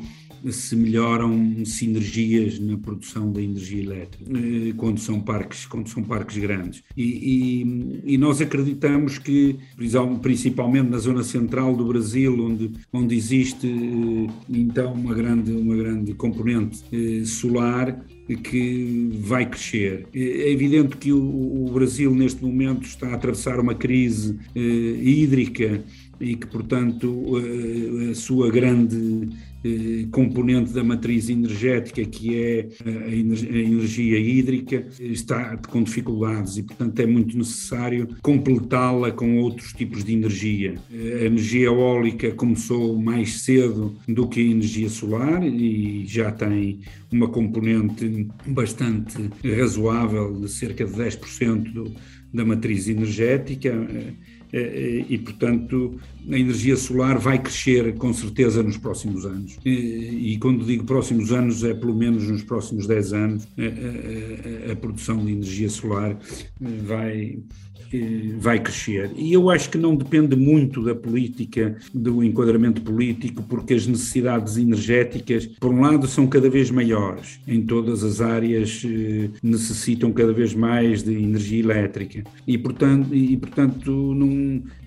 se 0.51 0.75
melhoram 0.75 1.63
sinergias 1.65 2.59
na 2.59 2.77
produção 2.77 3.31
da 3.31 3.41
energia 3.41 3.81
elétrica 3.81 4.31
eh, 4.31 4.73
quando 4.75 4.99
são 4.99 5.19
parques 5.19 5.65
quando 5.65 5.87
são 5.87 6.03
parques 6.03 6.37
grandes 6.37 6.83
e, 6.97 7.03
e, 7.03 8.13
e, 8.13 8.17
nós 8.17 8.41
acreditamos 8.41 9.17
que 9.17 9.57
principalmente 10.21 10.89
na 10.89 10.97
zona 10.97 11.23
central 11.23 11.75
do 11.75 11.85
Brasil 11.85 12.33
onde 12.45 12.71
onde 12.91 13.15
existe 13.15 13.67
eh, 13.67 14.31
então 14.49 14.93
uma 14.93 15.13
grande 15.13 15.51
uma 15.51 15.75
grande 15.75 16.13
componente 16.13 16.83
eh, 16.91 17.25
solar 17.25 18.03
que 18.41 19.09
vai 19.19 19.45
crescer. 19.45 20.07
É 20.13 20.49
evidente 20.49 20.95
que 20.95 21.11
o, 21.11 21.69
Brasil, 21.73 22.15
neste 22.15 22.41
momento, 22.41 22.85
está 22.85 23.09
a 23.09 23.15
atravessar 23.15 23.59
uma 23.59 23.75
crise 23.75 24.39
hídrica 24.55 25.83
e 26.21 26.37
que, 26.37 26.47
portanto, 26.47 27.33
a 28.09 28.15
sua 28.15 28.49
grande 28.49 29.29
componente 30.11 30.71
da 30.73 30.83
matriz 30.83 31.29
energética, 31.29 32.03
que 32.05 32.35
é 32.35 32.69
a 32.85 33.15
energia 33.15 34.19
hídrica, 34.19 34.85
está 34.99 35.57
com 35.57 35.83
dificuldades 35.83 36.57
e, 36.57 36.63
portanto, 36.63 36.99
é 36.99 37.05
muito 37.05 37.37
necessário 37.37 38.07
completá-la 38.21 39.11
com 39.11 39.37
outros 39.39 39.73
tipos 39.73 40.03
de 40.03 40.13
energia. 40.13 40.75
A 40.91 41.25
energia 41.25 41.65
eólica 41.65 42.31
começou 42.31 42.97
mais 42.97 43.41
cedo 43.41 43.95
do 44.07 44.27
que 44.27 44.39
a 44.39 44.43
energia 44.43 44.89
solar 44.89 45.43
e 45.43 46.05
já 46.05 46.31
tem 46.31 46.81
uma 47.11 47.27
componente 47.27 48.27
bastante 48.45 49.29
razoável, 49.43 50.33
de 50.39 50.49
cerca 50.49 50.85
de 50.85 50.93
10% 50.93 51.71
do, 51.71 51.93
da 52.33 52.43
matriz 52.43 52.89
energética 52.89 53.69
eh, 53.69 53.73
eh, 53.97 54.13
e, 54.53 55.17
portanto, 55.17 55.99
a 56.29 56.37
energia 56.37 56.75
solar 56.77 57.17
vai 57.17 57.39
crescer 57.39 57.95
com 57.95 58.13
certeza 58.13 58.61
nos 58.61 58.77
próximos 58.77 59.25
anos. 59.25 59.57
E, 59.65 60.37
quando 60.39 60.65
digo 60.65 60.83
próximos 60.83 61.31
anos, 61.31 61.63
é 61.63 61.73
pelo 61.73 61.95
menos 61.95 62.27
nos 62.27 62.43
próximos 62.43 62.85
10 62.85 63.13
anos, 63.13 63.47
a, 63.57 64.69
a, 64.69 64.71
a 64.73 64.75
produção 64.75 65.23
de 65.25 65.31
energia 65.31 65.69
solar 65.69 66.17
vai, 66.59 67.39
vai 68.37 68.59
crescer. 68.59 69.11
E 69.15 69.33
eu 69.33 69.49
acho 69.49 69.69
que 69.69 69.77
não 69.77 69.95
depende 69.95 70.35
muito 70.35 70.83
da 70.83 70.95
política, 70.95 71.77
do 71.93 72.23
enquadramento 72.23 72.81
político, 72.81 73.43
porque 73.43 73.73
as 73.73 73.87
necessidades 73.87 74.57
energéticas, 74.57 75.45
por 75.45 75.73
um 75.73 75.81
lado, 75.81 76.07
são 76.07 76.27
cada 76.27 76.49
vez 76.49 76.71
maiores. 76.71 77.39
Em 77.47 77.61
todas 77.61 78.03
as 78.03 78.21
áreas 78.21 78.83
eh, 78.85 79.29
necessitam 79.41 80.11
cada 80.11 80.33
vez 80.33 80.53
mais 80.53 81.03
de 81.03 81.13
energia 81.13 81.59
elétrica. 81.59 82.23
E, 82.47 82.57
portanto, 82.57 83.13
e, 83.13 83.37
portanto 83.37 84.13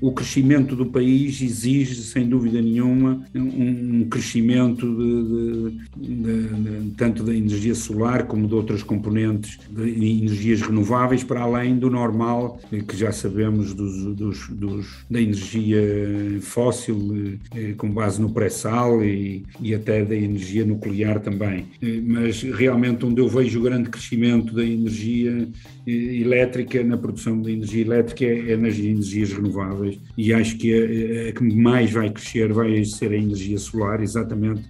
o 0.00 0.12
crescimento 0.12 0.74
do 0.74 0.86
país 0.86 1.40
exige, 1.40 1.94
sem 1.96 2.28
dúvida 2.28 2.60
nenhuma, 2.60 3.24
um, 3.34 4.06
crescimento 4.08 4.86
de, 4.86 5.70
de, 5.96 6.48
de, 6.48 6.90
tanto 6.96 7.22
da 7.22 7.34
energia 7.34 7.74
solar 7.74 8.26
como 8.26 8.46
de 8.46 8.54
outras 8.54 8.82
componentes 8.82 9.58
de 9.70 9.82
energias 9.82 10.60
renováveis, 10.60 11.24
para 11.24 11.40
além 11.40 11.76
do 11.76 11.90
normal 11.90 12.60
que 12.88 12.96
já 12.96 13.12
sabemos 13.12 13.74
dos, 13.74 14.14
dos, 14.14 14.48
dos, 14.48 15.04
da 15.10 15.20
energia 15.20 15.80
fóssil 16.40 17.38
eh, 17.54 17.74
com 17.76 17.90
base 17.90 18.20
no 18.20 18.30
pré-sal 18.30 19.04
e, 19.04 19.44
e, 19.60 19.74
até 19.74 20.04
da 20.04 20.14
energia 20.14 20.64
nuclear 20.64 21.20
também. 21.20 21.66
Eh, 21.82 22.00
mas 22.04 22.42
realmente 22.42 23.04
onde 23.04 23.20
eu 23.20 23.28
vejo 23.28 23.58
o 23.58 23.62
grande 23.62 23.88
crescimento 23.90 24.54
da 24.54 24.64
energia 24.64 25.48
eh, 25.86 25.90
elétrica, 25.90 26.82
na 26.82 26.96
produção 26.96 27.40
de 27.40 27.52
energia 27.52 27.82
elétrica, 27.82 28.24
é, 28.24 28.52
é 28.52 28.56
nas 28.56 28.78
energias 28.78 29.32
renováveis 29.32 29.45
e 30.16 30.32
acho 30.32 30.56
que 30.58 30.72
a, 30.72 31.30
a 31.30 31.32
que 31.32 31.42
mais 31.42 31.90
vai 31.90 32.10
crescer 32.10 32.52
vai 32.52 32.84
ser 32.84 33.12
a 33.12 33.16
energia 33.16 33.58
solar, 33.58 34.02
exatamente 34.02 34.62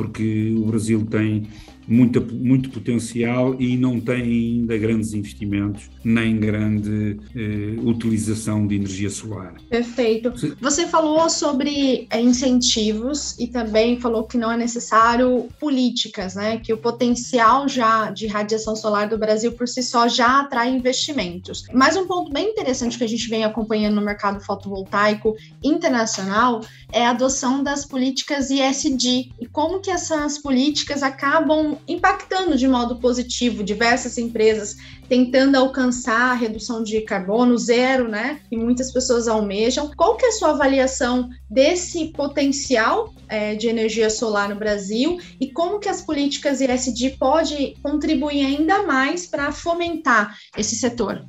porque 0.00 0.54
o 0.56 0.64
Brasil 0.64 1.04
tem 1.10 1.46
muito, 1.90 2.20
muito 2.32 2.70
potencial 2.70 3.60
e 3.60 3.76
não 3.76 4.00
tem 4.00 4.22
ainda 4.22 4.78
grandes 4.78 5.12
investimentos 5.12 5.90
nem 6.04 6.38
grande 6.38 7.18
eh, 7.34 7.80
utilização 7.82 8.64
de 8.64 8.76
energia 8.76 9.10
solar. 9.10 9.54
Perfeito. 9.68 10.32
Você 10.60 10.86
falou 10.86 11.28
sobre 11.28 12.06
eh, 12.08 12.20
incentivos 12.20 13.36
e 13.40 13.48
também 13.48 14.00
falou 14.00 14.24
que 14.24 14.38
não 14.38 14.52
é 14.52 14.56
necessário 14.56 15.48
políticas, 15.58 16.36
né? 16.36 16.58
Que 16.58 16.72
o 16.72 16.78
potencial 16.78 17.68
já 17.68 18.10
de 18.10 18.28
radiação 18.28 18.76
solar 18.76 19.08
do 19.08 19.18
Brasil 19.18 19.52
por 19.52 19.66
si 19.66 19.82
só 19.82 20.06
já 20.06 20.40
atrai 20.40 20.70
investimentos. 20.70 21.64
Mas 21.74 21.96
um 21.96 22.06
ponto 22.06 22.32
bem 22.32 22.50
interessante 22.50 22.96
que 22.96 23.04
a 23.04 23.08
gente 23.08 23.28
vem 23.28 23.44
acompanhando 23.44 23.96
no 23.96 24.02
mercado 24.02 24.40
fotovoltaico 24.40 25.34
internacional 25.62 26.60
é 26.92 27.04
a 27.04 27.10
adoção 27.10 27.62
das 27.62 27.84
políticas 27.84 28.48
ISD 28.48 29.32
e 29.40 29.46
como 29.50 29.80
que 29.80 29.90
essas 29.90 30.38
políticas 30.38 31.02
acabam 31.02 31.79
impactando 31.86 32.56
de 32.56 32.68
modo 32.68 32.96
positivo 32.96 33.62
diversas 33.62 34.18
empresas 34.18 34.76
tentando 35.10 35.56
alcançar 35.56 36.30
a 36.30 36.34
redução 36.34 36.84
de 36.84 37.00
carbono 37.00 37.58
zero, 37.58 38.08
né? 38.08 38.38
Que 38.48 38.56
muitas 38.56 38.92
pessoas 38.92 39.26
almejam. 39.26 39.90
Qual 39.96 40.16
que 40.16 40.24
é 40.24 40.28
a 40.28 40.32
sua 40.32 40.50
avaliação 40.50 41.28
desse 41.50 42.12
potencial 42.12 43.12
é, 43.28 43.56
de 43.56 43.66
energia 43.66 44.08
solar 44.08 44.48
no 44.48 44.54
Brasil 44.54 45.18
e 45.40 45.50
como 45.50 45.80
que 45.80 45.88
as 45.88 46.00
políticas 46.00 46.60
ISD 46.60 47.16
pode 47.18 47.74
contribuir 47.82 48.46
ainda 48.46 48.84
mais 48.84 49.26
para 49.26 49.50
fomentar 49.50 50.36
esse 50.56 50.76
setor? 50.76 51.24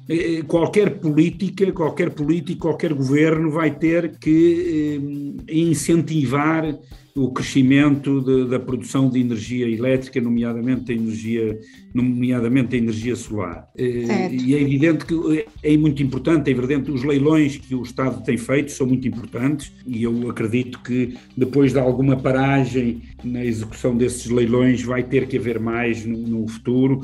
Qualquer 0.48 1.00
política, 1.00 1.72
qualquer 1.72 2.12
político, 2.12 2.62
qualquer 2.62 2.94
governo 2.94 3.50
vai 3.50 3.72
ter 3.72 4.16
que 4.20 5.42
eh, 5.48 5.56
incentivar 5.56 6.66
o 7.16 7.32
crescimento 7.32 8.22
de, 8.22 8.50
da 8.50 8.60
produção 8.60 9.10
de 9.10 9.20
energia 9.20 9.68
elétrica, 9.68 10.22
nomeadamente 10.22 10.92
a 10.92 10.96
energia, 10.96 11.60
nomeadamente 11.94 12.76
a 12.76 12.78
energia 12.78 13.16
solar. 13.16 13.70
Eh, 13.78 14.06
certo. 14.06 14.36
E 14.36 14.56
é 14.56 14.62
evidente 14.62 15.06
que 15.06 15.46
é 15.64 15.78
muito 15.78 16.02
importante, 16.02 16.50
é 16.50 16.52
evidente, 16.52 16.92
os 16.92 17.04
leilões 17.04 17.58
que 17.58 17.76
o 17.76 17.84
Estado 17.84 18.24
tem 18.24 18.38
feito 18.38 18.72
são 18.72 18.88
muito 18.88 19.08
importantes 19.08 19.72
e 19.86 20.04
eu 20.04 20.30
acredito 20.30 20.80
que 20.82 21.18
depois 21.36 21.74
de 21.74 21.80
alguma 21.80 22.16
paragem 22.16 23.02
na 23.24 23.44
execução 23.44 23.96
desses 23.96 24.28
leilões 24.30 24.84
vai 24.84 25.04
ter 25.04 25.28
que 25.28 25.38
haver 25.38 25.60
mais 25.60 26.06
no, 26.06 26.18
no 26.18 26.48
futuro. 26.48 27.02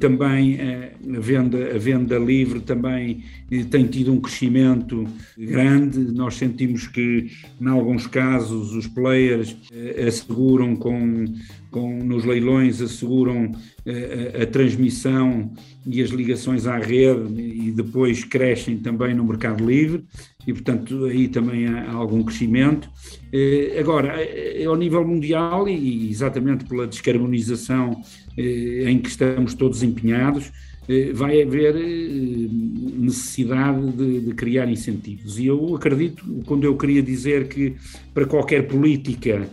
Também 0.00 0.56
eh, 0.60 0.92
a 1.16 1.20
venda, 1.20 1.74
a 1.74 1.78
venda 1.78 2.18
livre 2.18 2.60
também 2.60 3.24
eh, 3.50 3.64
tem 3.64 3.86
tido 3.86 4.12
um 4.12 4.20
crescimento 4.20 5.06
grande. 5.36 5.98
Nós 6.12 6.34
sentimos 6.34 6.86
que, 6.86 7.30
em 7.60 7.68
alguns 7.68 8.06
casos, 8.06 8.74
os 8.74 8.86
players 8.86 9.56
eh, 9.72 10.06
asseguram 10.06 10.76
com, 10.76 11.24
com 11.70 11.98
nos 12.02 12.24
leilões 12.24 12.80
asseguram 12.80 13.52
a, 13.86 14.42
a, 14.42 14.46
transmissão 14.46 15.52
e 15.86 16.02
as 16.02 16.10
ligações 16.10 16.66
à 16.66 16.76
rede 16.76 17.40
e 17.40 17.70
depois 17.70 18.24
crescem 18.24 18.76
também 18.78 19.14
no 19.14 19.24
mercado 19.24 19.64
livre 19.64 20.04
e, 20.46 20.52
portanto, 20.52 21.04
aí 21.04 21.28
também 21.28 21.66
há 21.66 21.92
algum 21.92 22.22
crescimento. 22.22 22.88
Eh, 23.32 23.76
agora, 23.78 24.14
eh, 24.22 24.64
ao 24.64 24.76
nível 24.76 25.06
mundial, 25.06 25.68
e 25.68 26.08
exatamente 26.08 26.64
pela 26.64 26.86
descarbonização 26.86 28.00
eh, 28.38 28.84
em 28.88 28.98
que 28.98 29.08
estamos 29.08 29.54
todos 29.54 29.82
empenhados, 29.82 30.52
vai 31.14 31.42
haver 31.42 31.74
necessidade 32.96 33.90
de, 33.90 34.20
de, 34.20 34.34
criar 34.34 34.70
incentivos. 34.70 35.36
E 35.36 35.46
eu 35.46 35.74
acredito, 35.74 36.24
quando 36.46 36.62
eu 36.62 36.76
queria 36.76 37.02
dizer 37.02 37.48
que 37.48 37.74
para 38.14 38.24
qualquer 38.24 38.68
política 38.68 39.50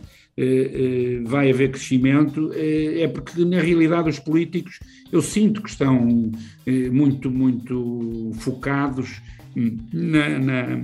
vai 1.26 1.52
haver 1.52 1.72
crescimento, 1.72 2.52
é 2.54 3.08
porque 3.08 3.46
na 3.46 3.60
realidade 3.60 4.10
os 4.10 4.20
políticos 4.20 4.80
eu 5.12 5.22
sinto 5.22 5.62
que 5.62 5.70
estão 5.70 6.32
muito, 6.92 7.30
muito 7.30 8.32
focados 8.40 9.22
na, 9.94 10.40
na, 10.40 10.80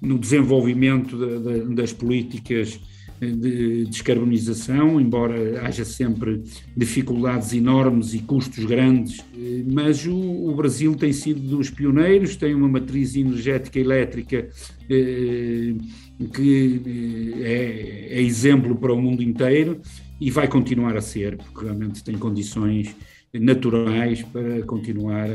no 0.00 0.18
desenvolvimento 0.18 1.16
de, 1.16 1.38
de, 1.38 1.74
das 1.74 1.92
políticas 1.92 2.80
de 3.20 3.84
descarbonização, 3.86 5.00
embora 5.00 5.62
haja 5.62 5.84
sempre 5.84 6.42
dificuldades 6.76 7.52
enormes 7.52 8.12
e 8.12 8.18
custos 8.18 8.64
grandes, 8.64 9.24
mas 9.72 10.06
o, 10.06 10.14
o 10.14 10.54
Brasil 10.54 10.94
tem 10.94 11.12
sido 11.12 11.40
dos 11.40 11.70
pioneiros, 11.70 12.36
tem 12.36 12.54
uma 12.54 12.68
matriz 12.68 13.14
energética 13.14 13.78
elétrica 13.78 14.48
eh, 14.90 15.74
que 16.32 16.80
eh, 16.86 18.12
é, 18.12 18.18
é 18.18 18.22
exemplo 18.22 18.76
para 18.76 18.92
o 18.92 19.00
mundo 19.00 19.22
inteiro 19.22 19.80
e 20.20 20.30
vai 20.30 20.48
continuar 20.48 20.96
a 20.96 21.00
ser, 21.00 21.36
porque 21.36 21.64
realmente 21.64 22.02
tem 22.02 22.16
condições 22.16 22.94
naturais 23.32 24.22
para 24.22 24.62
continuar 24.62 25.28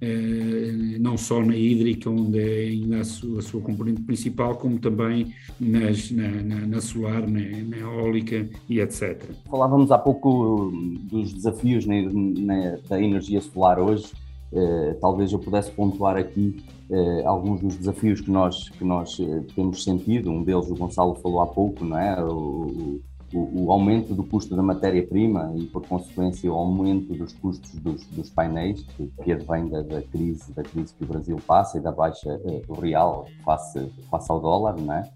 eh, 0.00 0.98
não 1.00 1.16
só 1.16 1.42
na 1.42 1.56
hídrica, 1.56 2.08
onde 2.08 2.38
é 2.38 2.68
ainda 2.68 3.00
a 3.00 3.04
sua, 3.04 3.40
a 3.40 3.42
sua 3.42 3.60
componente 3.60 4.02
principal, 4.02 4.56
como 4.56 4.78
também 4.78 5.34
nas, 5.58 6.10
na, 6.10 6.28
na, 6.28 6.66
na, 6.66 6.80
solar, 6.80 7.26
na, 7.26 7.40
na, 7.40 7.76
eólica 7.78 8.48
e 8.68 8.80
etc. 8.80 9.24
Falávamos 9.50 9.90
há 9.90 9.98
pouco 9.98 10.70
dos 11.02 11.32
desafios 11.32 11.84
da 11.84 13.00
energia 13.00 13.40
solar 13.40 13.80
hoje. 13.80 14.06
Eh, 14.52 14.96
talvez 15.00 15.32
eu 15.32 15.38
pudesse 15.38 15.70
pontuar 15.70 16.16
aqui 16.16 16.64
eh, 16.90 17.22
alguns 17.24 17.60
dos 17.60 17.76
desafios 17.76 18.20
que 18.20 18.30
nós, 18.30 18.68
que 18.70 18.84
nós 18.84 19.16
temos 19.54 19.84
sentido. 19.84 20.30
Um 20.30 20.42
deles 20.42 20.70
o 20.70 20.74
Gonçalo 20.74 21.14
falou 21.16 21.40
há 21.40 21.46
pouco, 21.46 21.84
não 21.84 21.98
é? 21.98 22.22
O, 22.22 23.00
o, 23.32 23.64
o 23.64 23.72
aumento 23.72 24.14
do 24.14 24.24
custo 24.24 24.56
da 24.56 24.62
matéria-prima 24.62 25.52
e, 25.56 25.64
por 25.64 25.86
consequência, 25.86 26.50
o 26.50 26.54
aumento 26.54 27.14
dos 27.14 27.32
custos 27.34 27.74
dos, 27.74 28.04
dos 28.06 28.30
painéis, 28.30 28.82
que, 28.96 29.10
que 29.22 29.32
advém 29.32 29.68
da, 29.68 29.82
da, 29.82 30.02
crise, 30.02 30.52
da 30.52 30.62
crise 30.62 30.94
que 30.94 31.04
o 31.04 31.06
Brasil 31.06 31.36
passa 31.46 31.78
e 31.78 31.80
da 31.80 31.92
baixa 31.92 32.40
eh, 32.44 32.62
do 32.66 32.74
real 32.74 33.26
face, 33.44 33.90
face 34.10 34.30
ao 34.32 34.40
dólar, 34.40 34.76
não 34.80 34.94
é? 34.94 35.10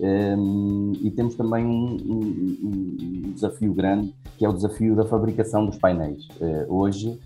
Um, 0.00 0.92
e 1.02 1.10
temos 1.10 1.34
também 1.34 1.66
um, 1.66 1.96
um, 1.96 3.26
um, 3.26 3.32
desafio 3.32 3.74
grande, 3.74 4.14
que 4.36 4.44
é 4.44 4.48
o 4.48 4.52
desafio 4.52 4.94
da 4.94 5.04
fabricação 5.04 5.66
dos 5.66 5.76
painéis. 5.76 6.28
Uh, 6.40 6.72
hoje, 6.72 7.18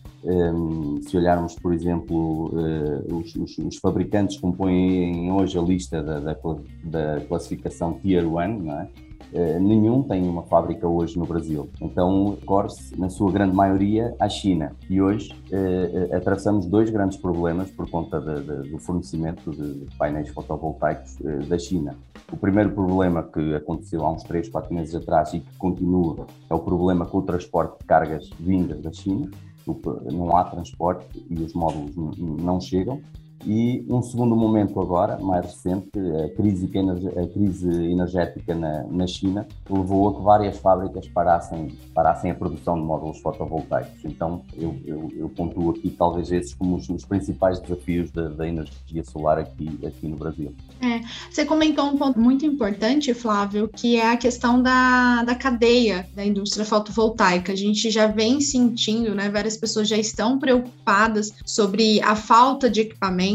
se 1.03 1.17
olharmos, 1.17 1.55
por 1.57 1.73
exemplo, 1.73 2.47
uh, 2.47 3.17
os, 3.17 3.35
os, 3.35 3.59
os, 3.59 3.77
fabricantes 3.79 4.37
que 4.37 4.43
compõem 4.43 5.33
hoje 5.33 5.59
a 5.59 5.63
lista 5.63 6.03
da, 6.03 6.21
da, 6.21 6.37
da 6.85 7.21
classificação 7.27 7.95
Tier 7.95 8.27
1, 8.27 8.63
não 8.63 8.81
é? 8.81 8.89
Eh, 9.35 9.59
nenhum 9.59 10.03
tem 10.03 10.29
uma 10.29 10.43
fábrica 10.43 10.87
hoje 10.87 11.19
no 11.19 11.25
Brasil. 11.25 11.69
Então, 11.81 12.37
corre-se, 12.45 12.99
na 13.01 13.09
sua 13.09 13.33
grande 13.33 13.55
maioria, 13.55 14.15
à 14.21 14.29
China. 14.29 14.77
E 14.91 15.01
hoje 15.01 15.35
eh, 15.51 16.09
eh, 16.11 16.17
atravessamos 16.17 16.67
dois 16.67 16.91
grandes 16.91 17.17
problemas 17.17 17.71
por 17.71 17.89
conta 17.91 18.21
de, 18.21 18.43
de, 18.43 18.71
do 18.71 18.79
fornecimento 18.79 19.51
de 19.51 19.87
painéis 19.97 20.29
fotovoltaicos 20.29 21.17
da 21.49 21.59
China. 21.59 21.97
O 22.31 22.37
primeiro 22.37 22.73
problema 22.73 23.23
que 23.23 23.55
aconteceu 23.55 24.05
há 24.05 24.13
uns 24.13 24.23
3, 24.25 24.49
4 24.49 24.75
meses 24.75 24.95
atrás 24.95 25.33
e 25.33 25.41
que 25.41 25.57
continua 25.57 26.27
é 26.51 26.55
o 26.55 26.59
problema 26.59 27.07
com 27.07 27.19
o 27.19 27.23
transporte 27.23 27.79
de 27.81 27.87
cargas 27.87 28.29
vindas 28.39 28.81
da 28.83 28.93
China. 28.93 29.31
Não 29.67 30.37
há 30.37 30.45
transporte 30.45 31.07
e 31.31 31.35
os 31.35 31.53
módulos 31.55 31.95
não 32.19 32.61
chegam. 32.61 33.01
E 33.45 33.85
um 33.89 34.03
segundo 34.03 34.37
momento 34.37 34.81
agora, 34.81 35.19
mais 35.19 35.47
recente, 35.47 35.91
a 36.25 36.29
crise, 36.37 36.71
a 36.77 37.27
crise 37.27 37.69
energética 37.69 38.55
na, 38.55 38.85
na 38.85 39.07
China 39.07 39.47
levou 39.69 40.09
a 40.09 40.15
que 40.15 40.23
várias 40.23 40.59
fábricas 40.59 41.09
parassem, 41.09 41.77
parassem 41.95 42.31
a 42.31 42.35
produção 42.35 42.77
de 42.77 42.83
módulos 42.83 43.19
fotovoltaicos. 43.19 44.05
Então, 44.05 44.43
eu, 44.57 44.77
eu, 44.85 45.13
eu 45.17 45.29
pontuo 45.29 45.71
aqui 45.71 45.91
talvez 45.91 46.31
esses 46.31 46.55
como 46.55 46.77
os, 46.77 46.89
os 46.89 47.05
principais 47.05 47.59
desafios 47.61 48.11
da, 48.11 48.29
da, 48.29 48.47
energia 48.47 49.03
solar 49.05 49.39
aqui, 49.39 49.79
aqui 49.85 50.07
no 50.07 50.17
Brasil. 50.17 50.55
É, 50.81 51.01
você 51.31 51.45
comentou 51.45 51.87
um 51.87 51.97
ponto 51.97 52.21
muito 52.21 52.47
importante, 52.47 53.13
Flávio, 53.15 53.69
que 53.69 53.97
é 53.97 54.13
a 54.13 54.17
questão 54.17 54.63
da, 54.63 55.25
da 55.25 55.35
cadeia 55.35 56.07
da 56.15 56.25
indústria 56.25 56.65
fotovoltaica. 56.65 57.53
A 57.53 57.57
gente 57.57 57.91
já 57.91 58.07
vem 58.07 58.41
sentindo, 58.41 59.15
né, 59.15 59.29
várias 59.29 59.57
pessoas 59.57 59.89
já 59.89 59.97
estão 59.97 60.39
preocupadas 60.39 61.33
sobre 61.45 62.01
a 62.03 62.15
falta 62.15 62.71
de 62.71 62.83
equipamento 62.83 63.32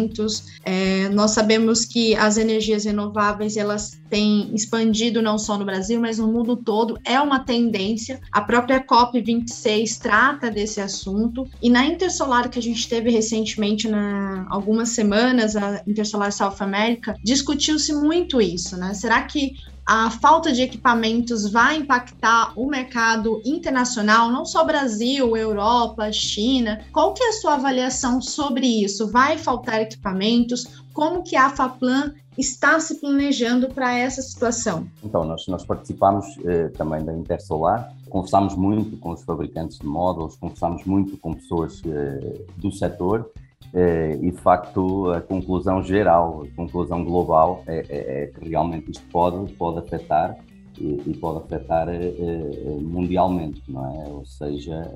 é, 0.63 1.09
nós 1.09 1.31
sabemos 1.31 1.85
que 1.85 2.15
as 2.15 2.37
energias 2.37 2.85
renováveis 2.85 3.57
elas 3.57 3.99
têm 4.09 4.53
expandido 4.53 5.21
não 5.21 5.37
só 5.37 5.57
no 5.57 5.65
Brasil, 5.65 5.99
mas 5.99 6.17
no 6.17 6.27
mundo 6.27 6.55
todo. 6.55 6.99
É 7.03 7.19
uma 7.19 7.39
tendência. 7.39 8.19
A 8.31 8.41
própria 8.41 8.79
COP 8.79 9.19
26 9.21 9.97
trata 9.97 10.49
desse 10.49 10.79
assunto. 10.79 11.47
E 11.61 11.69
na 11.69 11.85
Intersolar 11.85 12.49
que 12.49 12.59
a 12.59 12.61
gente 12.61 12.87
teve 12.87 13.09
recentemente, 13.09 13.87
na 13.87 14.45
algumas 14.49 14.89
semanas, 14.89 15.55
a 15.55 15.81
Intersolar 15.87 16.31
South 16.31 16.57
America, 16.59 17.15
discutiu-se 17.23 17.93
muito 17.93 18.41
isso, 18.41 18.77
né? 18.77 18.93
Será 18.93 19.21
que 19.23 19.55
a 19.87 20.11
falta 20.11 20.51
de 20.51 20.61
equipamentos 20.61 21.49
vai 21.49 21.77
impactar 21.77 22.51
o 22.59 22.67
mercado 22.67 23.41
internacional, 23.45 24.29
não 24.29 24.45
só 24.45 24.65
Brasil, 24.65 25.37
Europa, 25.37 26.11
China. 26.11 26.81
Qual 26.91 27.13
que 27.13 27.23
é 27.23 27.29
a 27.29 27.33
sua 27.33 27.53
avaliação 27.53 28.21
sobre 28.21 28.67
isso? 28.67 29.09
Vai 29.09 29.37
faltar 29.37 29.81
equipamentos? 29.81 30.83
Como 30.91 31.23
que 31.23 31.37
a 31.37 31.49
Faplan 31.49 32.13
está 32.37 32.77
se 32.81 32.99
planejando 32.99 33.69
para 33.69 33.97
essa 33.97 34.21
situação? 34.21 34.85
Então, 35.01 35.23
nós, 35.23 35.47
nós 35.47 35.63
participamos 35.63 36.25
eh, 36.43 36.67
também 36.77 37.05
da 37.05 37.13
Intersolar, 37.13 37.93
conversamos 38.09 38.55
muito 38.55 38.97
com 38.97 39.11
os 39.11 39.23
fabricantes 39.23 39.79
de 39.79 39.87
módulos, 39.87 40.35
conversamos 40.35 40.83
muito 40.83 41.17
com 41.17 41.33
pessoas 41.33 41.81
eh, 41.85 42.41
do 42.57 42.73
setor 42.73 43.31
eh, 43.73 44.17
e, 44.21 44.31
de 44.31 44.37
facto, 44.37 45.11
a 45.11 45.21
conclusão 45.21 45.83
geral, 45.83 46.43
a 46.43 46.55
conclusão 46.55 47.03
global 47.03 47.63
é, 47.67 47.85
é, 47.89 48.23
é 48.23 48.27
que 48.27 48.49
realmente 48.49 48.91
isto 48.91 49.03
pode, 49.11 49.51
pode 49.53 49.79
afetar 49.79 50.37
e, 50.79 51.01
e 51.05 51.17
pode 51.19 51.43
afetar 51.43 51.89
eh, 51.89 52.13
eh, 52.17 52.77
mundialmente, 52.81 53.61
não 53.67 53.85
é? 53.85 54.07
Ou 54.07 54.25
seja, 54.25 54.89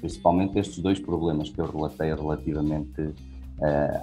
principalmente 0.00 0.58
estes 0.58 0.78
dois 0.78 0.98
problemas 0.98 1.50
que 1.50 1.60
eu 1.60 1.66
relatei 1.66 2.14
relativamente 2.14 3.14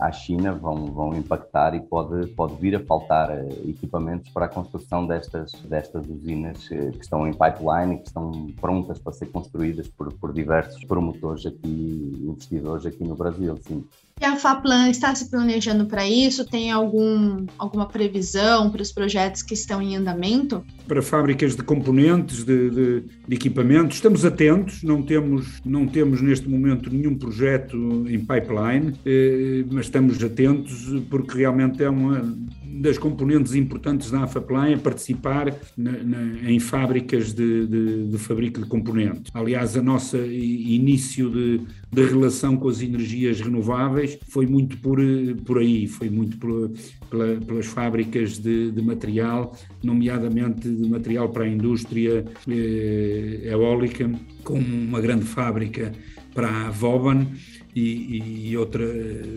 à 0.01 0.11
China 0.11 0.51
vão, 0.53 0.87
vão 0.87 1.15
impactar 1.15 1.73
e 1.75 1.79
pode, 1.79 2.27
pode 2.27 2.55
vir 2.55 2.75
a 2.75 2.79
faltar 2.81 3.29
uh, 3.31 3.69
equipamentos 3.69 4.29
para 4.29 4.45
a 4.45 4.49
construção 4.49 5.07
destas, 5.07 5.51
destas 5.63 6.05
usinas 6.07 6.65
uh, 6.65 6.91
que 6.91 7.01
estão 7.01 7.25
em 7.27 7.31
pipeline 7.31 7.95
e 7.95 7.97
que 7.99 8.07
estão 8.07 8.47
prontas 8.59 8.99
para 8.99 9.13
ser 9.13 9.27
construídas 9.27 9.87
por, 9.87 10.11
por 10.13 10.33
diversos 10.33 10.83
promotores 10.83 11.45
aqui, 11.45 12.19
investidores 12.21 12.85
aqui 12.85 13.03
no 13.03 13.15
Brasil, 13.15 13.57
sim. 13.61 13.85
E 14.21 14.23
a 14.23 14.37
FAPLAN 14.37 14.89
está 14.89 15.13
se 15.13 15.29
planejando 15.29 15.87
para 15.87 16.07
isso? 16.07 16.45
Tem 16.45 16.71
algum, 16.71 17.45
alguma 17.57 17.85
previsão 17.85 18.71
para 18.71 18.81
os 18.81 18.89
projetos 18.89 19.41
que 19.41 19.53
estão 19.53 19.81
em 19.81 19.97
andamento? 19.97 20.65
Para 20.87 21.01
fábricas 21.01 21.53
de 21.53 21.61
componentes, 21.61 22.45
de, 22.45 22.69
de, 22.69 23.01
de, 23.01 23.35
equipamentos, 23.35 23.97
estamos 23.97 24.23
atentos, 24.23 24.81
não 24.83 25.03
temos, 25.03 25.61
não 25.65 25.85
temos 25.85 26.21
neste 26.21 26.47
momento 26.47 26.89
nenhum 26.89 27.17
projeto 27.17 27.75
em 28.07 28.19
pipeline, 28.19 28.97
eh, 29.05 29.65
mas 29.69 29.87
estamos 29.87 30.23
atentos 30.23 30.85
porque 31.09 31.37
realmente 31.39 31.83
é 31.83 31.89
uma 31.89 32.21
das 32.81 32.97
componentes 32.97 33.55
importantes 33.55 34.11
da 34.11 34.23
AFAPLAN 34.23 34.69
é 34.69 34.77
participar 34.77 35.55
na, 35.77 35.91
na, 35.91 36.51
em 36.51 36.59
fábricas 36.59 37.33
de, 37.33 37.65
de, 37.65 38.07
de, 38.09 38.17
fabrico 38.17 38.61
de 38.61 38.67
componentes. 38.67 39.31
Aliás, 39.33 39.77
a 39.77 39.81
nossa 39.81 40.17
início 40.17 41.29
de, 41.29 41.61
de 41.91 42.05
relação 42.05 42.57
com 42.57 42.67
as 42.67 42.81
energias 42.81 43.39
renováveis 43.39 44.17
foi 44.27 44.45
muito 44.45 44.77
por, 44.77 44.99
por 45.45 45.59
aí, 45.59 45.87
foi 45.87 46.09
muito 46.09 46.37
por, 46.37 46.71
pela, 47.09 47.35
pelas 47.41 47.65
fábricas 47.65 48.37
de, 48.37 48.71
de, 48.71 48.81
material, 48.81 49.55
nomeadamente 49.81 50.69
de 50.69 50.89
material 50.89 51.29
para 51.29 51.45
a 51.45 51.47
indústria 51.47 52.25
eh, 52.47 53.41
eólica, 53.45 54.11
com 54.43 54.59
uma 54.59 54.99
grande 54.99 55.25
fábrica 55.25 55.91
para 56.33 56.67
a 56.67 56.71
Voban 56.71 57.25
e, 57.75 58.49
e 58.49 58.57
outra 58.57 58.85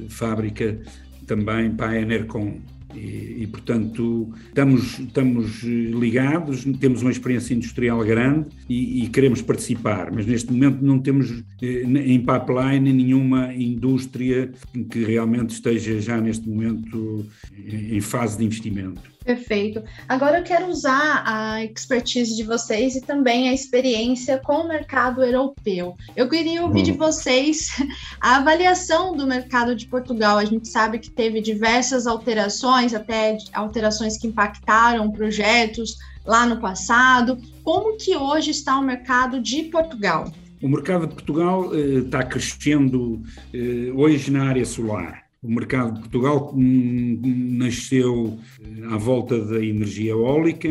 fábrica 0.08 0.80
também 1.26 1.70
para 1.70 1.90
a 1.90 2.00
Enercon. 2.00 2.58
E, 2.98 3.42
e, 3.42 3.46
portanto, 3.46 4.32
estamos, 4.48 4.98
estamos 4.98 5.62
ligados, 5.62 6.64
temos 6.80 7.02
uma 7.02 7.12
experiência 7.12 7.54
industrial 7.54 8.04
grande 8.04 8.48
e, 8.68 9.04
e, 9.04 9.08
queremos 9.08 9.40
participar, 9.40 10.10
mas 10.12 10.26
neste 10.26 10.52
momento 10.52 10.84
não 10.84 10.98
temos 10.98 11.30
eh, 11.62 11.82
em 11.84 12.18
pipeline 12.18 12.92
nenhuma 12.92 13.54
indústria 13.54 14.50
que 14.90 15.04
realmente 15.04 15.50
esteja 15.50 16.00
já 16.00 16.20
neste 16.20 16.48
momento 16.48 17.24
em 17.56 18.00
fase 18.00 18.38
de 18.38 18.44
investimento. 18.44 19.17
Perfeito. 19.28 19.84
Agora 20.08 20.38
eu 20.38 20.42
quero 20.42 20.68
usar 20.68 21.22
a 21.26 21.62
expertise 21.62 22.34
de 22.34 22.42
vocês 22.44 22.96
e 22.96 23.02
também 23.02 23.50
a 23.50 23.52
experiência 23.52 24.38
com 24.38 24.62
o 24.62 24.68
mercado 24.68 25.22
europeu. 25.22 25.94
Eu 26.16 26.30
queria 26.30 26.62
ouvir 26.62 26.82
de 26.82 26.92
hum. 26.92 26.96
vocês 26.96 27.68
a 28.22 28.36
avaliação 28.36 29.14
do 29.14 29.26
mercado 29.26 29.76
de 29.76 29.86
Portugal. 29.86 30.38
A 30.38 30.46
gente 30.46 30.66
sabe 30.66 30.98
que 30.98 31.10
teve 31.10 31.42
diversas 31.42 32.06
alterações, 32.06 32.94
até 32.94 33.36
alterações 33.52 34.16
que 34.16 34.28
impactaram 34.28 35.10
projetos 35.10 35.98
lá 36.24 36.46
no 36.46 36.58
passado. 36.58 37.38
Como 37.62 37.98
que 37.98 38.16
hoje 38.16 38.52
está 38.52 38.78
o 38.78 38.82
mercado 38.82 39.42
de 39.42 39.64
Portugal? 39.64 40.32
O 40.62 40.68
mercado 40.68 41.06
de 41.06 41.12
Portugal 41.12 41.74
eh, 41.74 41.98
está 41.98 42.22
crescendo 42.22 43.22
eh, 43.52 43.92
hoje 43.94 44.30
na 44.30 44.48
área 44.48 44.64
solar. 44.64 45.27
O 45.40 45.48
mercado 45.48 45.94
de 45.94 46.00
Portugal 46.00 46.52
nasceu 46.56 48.36
eh, 48.60 48.86
à 48.92 48.96
volta 48.96 49.38
da 49.38 49.64
energia 49.64 50.10
eólica 50.10 50.68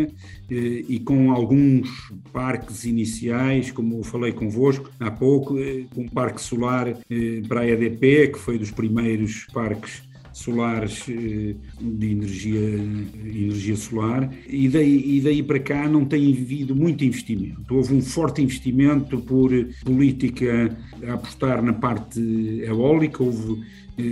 eh, 0.52 0.84
e 0.90 1.00
com 1.00 1.32
alguns 1.32 1.90
parques 2.34 2.84
iniciais, 2.84 3.72
como 3.72 4.04
falei 4.04 4.34
convosco 4.34 4.92
há 5.00 5.10
pouco, 5.10 5.58
eh, 5.58 5.86
um 5.96 6.10
parque 6.10 6.42
solar 6.42 6.98
para 7.48 7.62
a 7.62 7.68
EDP, 7.68 8.34
que 8.34 8.40
foi 8.40 8.58
dos 8.58 8.70
primeiros 8.70 9.46
parques 9.54 10.06
solares 10.34 11.06
de 11.08 12.12
energia, 12.12 12.60
energia 12.60 13.76
solar 13.76 14.30
e 14.48 14.68
daí, 14.70 15.18
e 15.18 15.22
daí 15.22 15.42
para 15.42 15.60
cá 15.60 15.90
não 15.90 16.06
tem 16.06 16.32
havido 16.32 16.76
muito 16.76 17.04
investimento. 17.04 17.74
Houve 17.74 17.96
um 17.96 18.02
forte 18.02 18.42
investimento 18.44 19.18
por 19.22 19.50
política 19.84 20.78
a 21.08 21.14
apostar 21.14 21.64
na 21.64 21.74
parte 21.74 22.20
eólica, 22.64 23.24
houve 23.24 23.64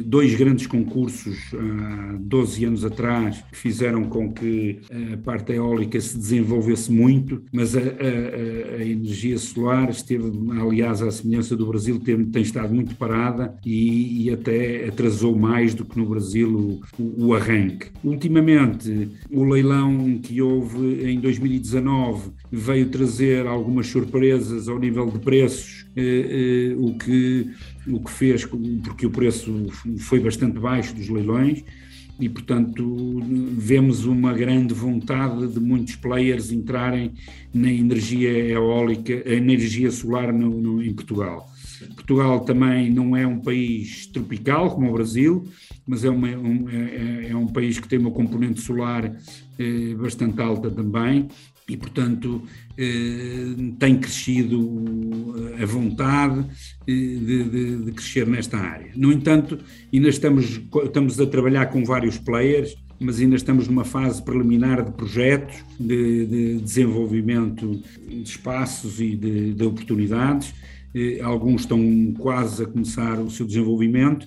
dois 0.06 0.34
grandes 0.36 0.68
concursos 0.68 1.38
há 1.54 2.18
12 2.20 2.66
anos 2.66 2.86
atrás 2.86 3.44
que 3.52 3.58
fizeram 3.58 4.06
com 4.06 4.32
que 4.32 4.80
a 5.14 5.18
parte 5.18 5.54
eólica 5.54 6.00
se 6.00 6.18
desenvolvesse 6.18 6.92
muito, 6.92 7.44
mas 7.52 7.76
a, 7.76 7.80
a, 7.80 8.78
a 8.78 8.86
energia 8.86 9.38
solar 9.38 9.90
esteve, 9.90 10.32
aliás, 10.60 11.02
à 11.02 11.12
semelhança 11.12 11.56
do 11.56 11.66
Brasil, 11.66 12.00
tem, 12.00 12.26
tem 12.26 12.42
estado 12.42 12.74
muito 12.74 12.96
parada 12.96 13.56
e, 13.66 14.26
e, 14.26 14.32
até 14.32 14.88
atrasou 14.88 15.36
mais 15.38 15.74
do 15.74 15.86
que 15.86 15.98
no 15.98 16.06
Brasil 16.06 16.82
o, 16.98 17.02
o, 17.02 17.28
o 17.28 17.34
arranque. 17.34 17.88
Ultimamente, 18.04 19.10
o 19.30 19.44
leilão 19.44 20.20
que 20.22 20.42
houve 20.42 21.10
em 21.10 21.20
2019 21.20 22.32
veio 22.52 22.90
trazer 22.90 23.48
algumas 23.48 23.88
surpresas 23.88 24.68
ao 24.68 24.80
nível 24.80 25.10
de 25.10 25.20
preços, 25.20 25.86
eh, 25.96 26.72
eh, 26.72 26.76
o 26.78 26.98
que 26.98 27.50
o 27.88 28.00
que 28.00 28.12
fez, 28.12 28.46
porque 28.84 29.06
o 29.06 29.10
preço 29.10 29.68
foi 30.00 30.20
bastante 30.20 30.60
baixo 30.60 30.96
dos 30.96 31.10
leilões 31.10 31.64
e, 32.20 32.30
portanto, 32.30 33.22
vemos 33.58 34.06
uma 34.06 34.34
grande 34.34 34.74
vontade 34.74 35.48
de 35.48 35.60
muitos 35.60 35.96
players 35.96 36.52
entrarem 36.52 37.12
na 37.54 37.72
energia 37.72 38.32
eólica, 38.32 39.24
a 39.26 39.34
energia 39.34 39.92
solar 39.92 40.32
no, 40.32 40.50
no, 40.50 40.84
em 40.84 40.94
Portugal. 40.94 41.50
Portugal 41.94 42.40
também 42.42 42.90
não 42.90 43.16
é 43.16 43.28
um 43.28 43.40
país 43.40 44.08
tropical 44.08 44.72
como 44.74 44.90
o 44.90 44.94
Brasil, 44.94 45.46
mas 45.86 46.06
é, 46.06 46.10
uma, 46.10 46.30
um, 46.30 46.70
é, 46.70 47.30
é 47.30 47.36
um 47.36 47.48
país 47.48 47.80
que 47.80 47.88
tem 47.88 48.00
uma 48.00 48.12
componente 48.12 48.62
solar 48.62 49.06
eh, 49.60 49.94
bastante 49.96 50.42
alta 50.42 50.72
também 50.72 51.28
e, 51.68 51.76
portanto, 51.76 52.44
eh, 52.78 53.56
tem 53.80 53.98
crescido 53.98 54.60
eh, 55.58 55.64
a 55.64 55.66
vontade 55.66 56.46
eh, 56.88 56.92
de, 56.92 57.44
de, 57.44 57.78
de, 57.86 57.92
crescer 57.92 58.28
nesta 58.28 58.58
área. 58.58 58.92
No 58.96 59.12
entanto, 59.12 59.58
ainda 59.92 60.08
estamos, 60.08 60.62
estamos 60.84 61.20
a 61.20 61.26
trabalhar 61.26 61.66
com 61.68 61.84
vários 61.84 62.20
players, 62.20 62.76
mas 63.00 63.20
ainda 63.20 63.36
estamos 63.36 63.68
numa 63.68 63.84
fase 63.84 64.22
preliminar 64.22 64.86
de 64.86 64.92
projetos, 64.92 65.56
de, 65.80 66.26
de 66.28 66.58
desenvolvimento 66.60 67.82
de 68.08 68.22
espaços 68.22 69.02
e 69.02 69.16
de, 69.16 69.54
de 69.54 69.64
oportunidades. 69.64 70.54
Alguns 71.22 71.64
estão 71.64 72.14
quase 72.18 72.64
a 72.64 72.66
começar 72.66 73.20
o 73.20 73.30
seu 73.30 73.46
desenvolvimento. 73.46 74.26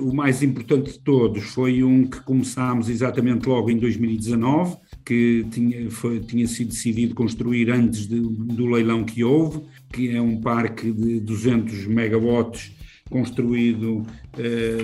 O 0.00 0.12
mais 0.12 0.42
importante 0.42 0.92
de 0.92 0.98
todos 0.98 1.42
foi 1.44 1.82
um 1.82 2.06
que 2.06 2.20
começámos 2.20 2.90
exatamente 2.90 3.48
logo 3.48 3.70
em 3.70 3.78
2019, 3.78 4.76
que 5.04 5.46
tinha, 5.50 5.90
foi, 5.90 6.20
tinha 6.20 6.46
sido 6.46 6.68
decidido 6.68 7.14
construir 7.14 7.70
antes 7.70 8.06
de, 8.06 8.20
do 8.20 8.66
leilão 8.66 9.04
que 9.04 9.24
houve, 9.24 9.60
que 9.92 10.10
é 10.10 10.20
um 10.20 10.40
parque 10.40 10.92
de 10.92 11.20
200 11.20 11.86
megawatts 11.86 12.72
construído 13.10 14.06
eh, 14.38 14.78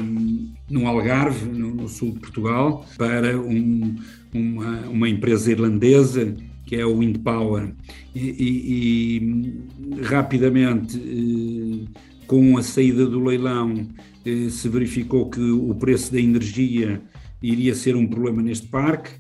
no 0.69 0.87
Algarve, 0.89 1.47
no, 1.47 1.75
no, 1.75 1.89
sul 1.89 2.13
de 2.13 2.19
Portugal, 2.19 2.85
para 2.99 3.39
um, 3.41 3.95
uma, 4.35 4.81
uma, 4.89 5.09
empresa 5.09 5.53
irlandesa 5.53 6.35
que 6.67 6.75
é 6.75 6.85
o 6.85 6.99
Wind 6.99 7.19
Power. 7.19 7.73
E, 8.13 8.21
e, 8.21 9.99
e 9.99 10.03
rapidamente, 10.03 10.99
eh, 10.99 12.01
com 12.27 12.59
a 12.59 12.63
saída 12.63 13.07
do 13.07 13.23
leilão, 13.23 13.87
eh, 14.25 14.49
se 14.51 14.69
verificou 14.69 15.31
que 15.31 15.41
o 15.41 15.73
preço 15.77 16.13
da 16.13 16.21
energia 16.21 17.01
iria 17.41 17.75
ser 17.77 17.95
um 17.95 18.09
problema 18.09 18.43
neste 18.43 18.67
parque 18.67 19.11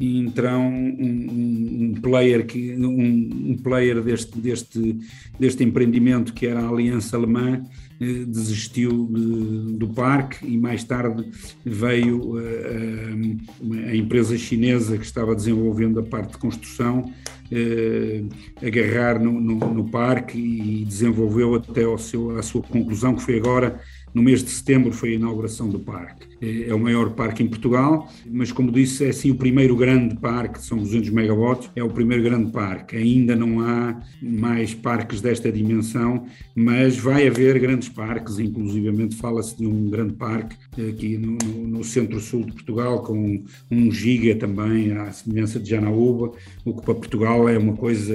Intrão, 0.00 0.68
um, 0.68 1.92
um, 1.94 2.00
player 2.00 2.46
que 2.46 2.74
um, 2.76 3.50
um, 3.50 3.56
player 3.56 4.02
deste, 4.02 4.38
deste, 4.38 4.98
deste 5.38 5.62
empreendimento 5.62 6.32
que 6.32 6.46
era 6.46 6.60
a 6.60 6.68
Aliança 6.68 7.16
Alemã 7.16 7.62
eh, 8.00 8.24
desistiu 8.26 9.06
de, 9.06 9.76
do 9.78 9.88
parque 9.88 10.46
e 10.46 10.58
mais 10.58 10.82
tarde 10.82 11.30
veio 11.64 12.36
a, 12.38 13.90
a, 13.90 13.96
empresa 13.96 14.36
chinesa 14.36 14.98
que 14.98 15.04
estava 15.04 15.34
desenvolvendo 15.34 16.00
a 16.00 16.02
parte 16.02 16.32
de 16.32 16.38
construção 16.38 17.12
eh, 17.52 18.24
agarrar 18.66 19.20
no, 19.20 19.40
no, 19.40 19.74
no, 19.74 19.88
parque 19.88 20.38
e 20.38 20.84
desenvolveu 20.84 21.54
até 21.54 21.84
ao 21.84 21.98
seu, 21.98 22.36
a 22.36 22.42
sua 22.42 22.62
conclusão 22.62 23.14
que 23.14 23.22
foi 23.22 23.36
agora 23.36 23.80
no 24.14 24.22
mês 24.22 24.44
de 24.44 24.50
setembro 24.50 24.92
foi 24.92 25.10
a 25.10 25.14
inauguração 25.14 25.68
do 25.68 25.80
parque. 25.80 26.28
É, 26.40 26.68
é 26.68 26.74
o 26.74 26.78
maior 26.78 27.10
parque 27.10 27.42
em 27.42 27.48
Portugal, 27.48 28.08
mas 28.26 28.52
como 28.52 28.70
disse, 28.70 29.04
é 29.04 29.12
sim 29.12 29.30
o 29.32 29.34
primeiro 29.34 29.74
grande 29.74 30.14
parque, 30.16 30.62
são 30.62 30.78
200 30.78 31.10
megawatts, 31.10 31.70
é 31.74 31.82
o 31.82 31.88
primeiro 31.88 32.22
grande 32.22 32.52
parque. 32.52 32.96
Ainda 32.96 33.34
não 33.34 33.60
há 33.60 34.00
mais 34.22 34.72
parques 34.72 35.20
desta 35.20 35.50
dimensão, 35.50 36.26
mas 36.54 36.96
vai 36.96 37.26
haver 37.26 37.58
grandes 37.58 37.88
parques, 37.88 38.38
inclusivamente 38.38 39.16
fala-se 39.16 39.56
de 39.56 39.66
um 39.66 39.90
grande 39.90 40.12
parque 40.14 40.56
aqui 40.88 41.18
no, 41.18 41.36
no, 41.44 41.66
no 41.66 41.84
centro-sul 41.84 42.44
de 42.44 42.52
Portugal, 42.52 43.02
com 43.02 43.42
um 43.70 43.90
giga 43.90 44.36
também, 44.36 44.92
à 44.92 45.10
semelhança 45.10 45.58
de 45.58 45.70
Janaúba, 45.70 46.32
o 46.64 46.72
que 46.72 46.82
para 46.82 46.94
Portugal 46.94 47.48
é 47.48 47.58
uma 47.58 47.76
coisa 47.76 48.14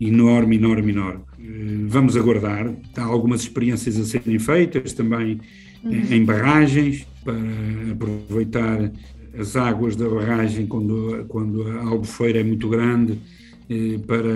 enorme, 0.00 0.56
enorme, 0.56 0.92
enorme. 0.92 1.22
Eh, 1.46 1.86
vamos 1.86 2.16
aguardar. 2.16 2.72
Há 2.96 3.02
algumas 3.02 3.42
experiências 3.42 3.98
a 3.98 4.04
serem 4.04 4.38
feitas 4.38 4.92
também 4.92 5.40
uhum. 5.84 5.92
em 6.10 6.24
barragens, 6.24 7.06
para 7.24 7.34
aproveitar 7.92 8.92
as 9.38 9.56
águas 9.56 9.94
da 9.96 10.08
barragem 10.08 10.66
quando, 10.66 11.24
quando 11.28 11.68
a 11.68 11.84
albufeira 11.84 12.40
é 12.40 12.44
muito 12.44 12.68
grande, 12.68 13.18
eh, 13.68 13.98
para 14.06 14.34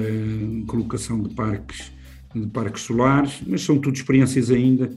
colocação 0.66 1.22
de 1.22 1.34
parques, 1.34 1.92
de 2.34 2.46
parques 2.46 2.82
solares, 2.82 3.40
mas 3.46 3.62
são 3.62 3.78
tudo 3.78 3.96
experiências 3.96 4.50
ainda 4.50 4.90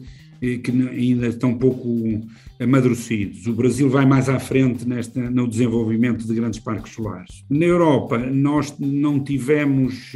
que 0.62 0.72
ainda 0.72 1.28
estão 1.28 1.58
pouco 1.58 2.22
amadurecidos. 2.60 3.48
O 3.48 3.54
Brasil 3.54 3.90
vai 3.90 4.06
mais 4.06 4.28
à 4.28 4.40
frente 4.40 4.86
nesta, 4.86 5.30
no 5.30 5.48
desenvolvimento 5.48 6.28
de 6.28 6.36
grandes 6.36 6.60
parques 6.60 6.94
solares. 6.94 7.46
Na 7.50 7.66
Europa, 7.66 8.18
nós 8.18 8.76
não 8.78 9.24
tivemos 9.24 10.14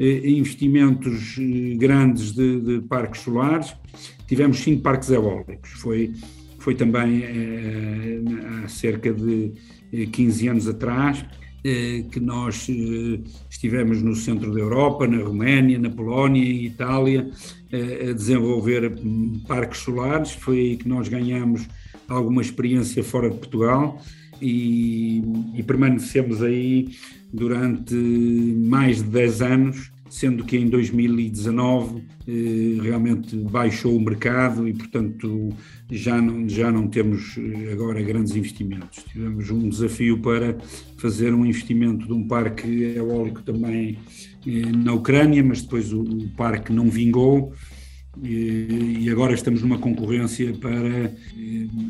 investimentos 0.00 1.36
eh, 1.38 1.74
grandes 1.76 2.32
de, 2.32 2.60
de 2.60 2.80
parques 2.80 3.20
solares, 3.20 3.74
tivemos 4.26 4.58
cinco 4.58 4.82
parques 4.82 5.10
eólicos. 5.10 5.70
Foi, 5.72 6.14
foi 6.58 6.74
também 6.74 7.22
eh, 7.22 8.20
há 8.64 8.68
cerca 8.68 9.12
de 9.12 9.52
15 10.12 10.48
anos 10.48 10.68
atrás 10.68 11.24
que 12.10 12.18
nós 12.18 12.70
estivemos 13.50 14.00
no 14.00 14.16
centro 14.16 14.50
da 14.50 14.58
Europa, 14.58 15.06
na 15.06 15.22
Roménia, 15.22 15.78
na 15.78 15.90
Polónia 15.90 16.42
e 16.42 16.64
Itália, 16.64 17.30
a 17.70 18.12
desenvolver 18.14 18.90
parques 19.46 19.80
solares. 19.80 20.32
Foi 20.32 20.58
aí 20.58 20.76
que 20.78 20.88
nós 20.88 21.08
ganhamos 21.08 21.68
alguma 22.08 22.40
experiência 22.40 23.04
fora 23.04 23.28
de 23.28 23.36
Portugal 23.36 24.00
e, 24.40 25.22
e 25.54 25.62
permanecemos 25.62 26.42
aí 26.42 26.88
durante 27.32 27.94
mais 27.94 29.02
de 29.02 29.08
10 29.08 29.42
anos, 29.42 29.92
sendo 30.08 30.44
que 30.44 30.56
em 30.56 30.68
2019 30.68 32.02
eh, 32.26 32.82
realmente 32.82 33.36
baixou 33.36 33.96
o 33.96 34.00
mercado 34.00 34.66
e, 34.66 34.74
portanto, 34.74 35.50
já 35.90 36.20
não, 36.20 36.48
já 36.48 36.72
não 36.72 36.88
temos 36.88 37.38
eh, 37.38 37.72
agora 37.72 38.02
grandes 38.02 38.34
investimentos. 38.34 39.04
Tivemos 39.04 39.48
um 39.50 39.68
desafio 39.68 40.18
para 40.18 40.56
fazer 40.96 41.32
um 41.32 41.46
investimento 41.46 42.06
de 42.06 42.12
um 42.12 42.26
parque 42.26 42.66
eólico 42.96 43.42
também 43.42 43.98
eh, 44.44 44.72
na 44.76 44.92
Ucrânia, 44.92 45.44
mas 45.44 45.62
depois 45.62 45.92
o, 45.92 46.02
o 46.02 46.28
parque 46.30 46.72
não 46.72 46.90
vingou. 46.90 47.52
E 48.22 49.08
agora 49.10 49.34
estamos 49.34 49.62
numa 49.62 49.78
concorrência 49.78 50.52
para 50.54 51.12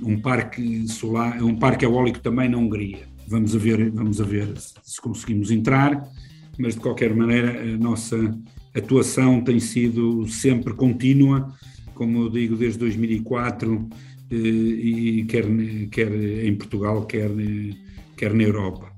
um 0.02 0.20
parque 0.20 0.86
solar, 0.88 1.42
um 1.42 1.56
parque 1.56 1.84
eólico 1.84 2.20
também 2.20 2.48
na 2.48 2.58
Hungria 2.58 3.10
vamos 3.30 3.54
a 3.54 3.58
ver, 3.60 3.90
vamos 3.92 4.20
a 4.20 4.24
ver 4.24 4.52
se 4.58 5.00
conseguimos 5.00 5.52
entrar, 5.52 6.04
mas 6.58 6.74
de 6.74 6.80
qualquer 6.80 7.14
maneira 7.14 7.62
a 7.62 7.78
nossa 7.78 8.16
atuação 8.74 9.40
tem 9.40 9.60
sido 9.60 10.26
sempre 10.26 10.74
contínua, 10.74 11.54
como 11.94 12.24
eu 12.24 12.28
digo, 12.28 12.56
desde 12.56 12.80
2004, 12.80 13.88
eh, 14.32 14.34
e 14.34 15.24
quer, 15.26 15.44
quer 15.92 16.12
em 16.44 16.56
Portugal, 16.56 17.06
quer, 17.06 17.30
quer 18.16 18.34
na 18.34 18.42
Europa. 18.42 18.92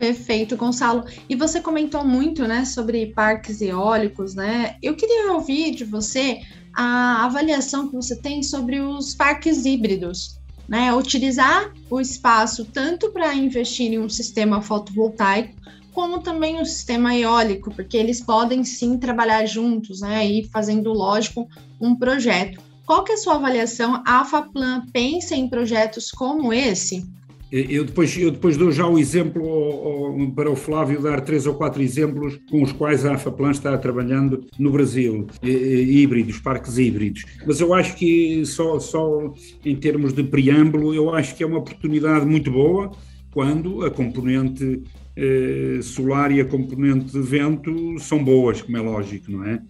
Perfeito, 0.00 0.56
Gonçalo. 0.56 1.04
E 1.28 1.36
você 1.36 1.60
comentou 1.60 2.04
muito, 2.04 2.48
né, 2.48 2.64
sobre 2.64 3.12
parques 3.12 3.60
eólicos, 3.60 4.34
né? 4.34 4.76
Eu 4.82 4.96
queria 4.96 5.32
ouvir 5.32 5.72
de 5.72 5.84
você 5.84 6.40
a 6.74 7.24
avaliação 7.24 7.88
que 7.88 7.94
você 7.94 8.16
tem 8.16 8.42
sobre 8.42 8.80
os 8.80 9.14
parques 9.14 9.64
híbridos 9.64 10.40
né, 10.70 10.94
utilizar 10.94 11.74
o 11.90 12.00
espaço 12.00 12.64
tanto 12.64 13.10
para 13.10 13.34
investir 13.34 13.92
em 13.92 13.98
um 13.98 14.08
sistema 14.08 14.62
fotovoltaico, 14.62 15.52
como 15.92 16.22
também 16.22 16.60
um 16.60 16.64
sistema 16.64 17.12
eólico, 17.16 17.74
porque 17.74 17.96
eles 17.96 18.20
podem 18.24 18.62
sim 18.62 18.96
trabalhar 18.96 19.44
juntos, 19.46 20.00
né, 20.00 20.24
e 20.24 20.48
fazendo, 20.48 20.92
lógico, 20.92 21.48
um 21.80 21.96
projeto. 21.96 22.62
Qual 22.86 23.02
que 23.02 23.10
é 23.10 23.14
a 23.16 23.18
sua 23.18 23.34
avaliação? 23.34 24.00
A 24.06 24.20
AFAPlan 24.20 24.86
pensa 24.92 25.34
em 25.34 25.48
projetos 25.48 26.12
como 26.12 26.52
esse? 26.52 27.04
Eu 27.52 27.84
depois, 27.84 28.16
eu 28.16 28.30
depois 28.30 28.56
dou 28.56 28.70
já 28.70 28.86
o 28.86 28.98
exemplo 28.98 30.32
para 30.36 30.48
o 30.48 30.54
Flávio 30.54 31.02
dar 31.02 31.20
três 31.20 31.46
ou 31.46 31.54
quatro 31.54 31.82
exemplos 31.82 32.38
com 32.48 32.62
os 32.62 32.70
quais 32.70 33.04
a 33.04 33.14
AFAPLAN 33.14 33.50
está 33.50 33.76
trabalhando 33.76 34.46
no 34.58 34.70
Brasil, 34.70 35.26
híbridos, 35.42 36.38
parques 36.38 36.78
híbridos. 36.78 37.24
Mas 37.44 37.60
eu 37.60 37.74
acho 37.74 37.96
que 37.96 38.46
só, 38.46 38.78
só 38.78 39.34
em 39.64 39.74
termos 39.74 40.12
de 40.12 40.22
preâmbulo, 40.22 40.94
eu 40.94 41.12
acho 41.12 41.34
que 41.36 41.42
é 41.42 41.46
uma 41.46 41.58
oportunidade 41.58 42.24
muito 42.24 42.52
boa 42.52 42.92
quando 43.32 43.84
a 43.84 43.90
componente 43.90 44.82
eh, 45.16 45.80
solar 45.82 46.32
e 46.32 46.40
a 46.40 46.44
componente 46.44 47.12
de 47.12 47.20
vento 47.20 47.98
são 47.98 48.22
boas, 48.22 48.62
como 48.62 48.76
é 48.76 48.80
lógico, 48.80 49.30
não 49.30 49.44
é? 49.44 49.60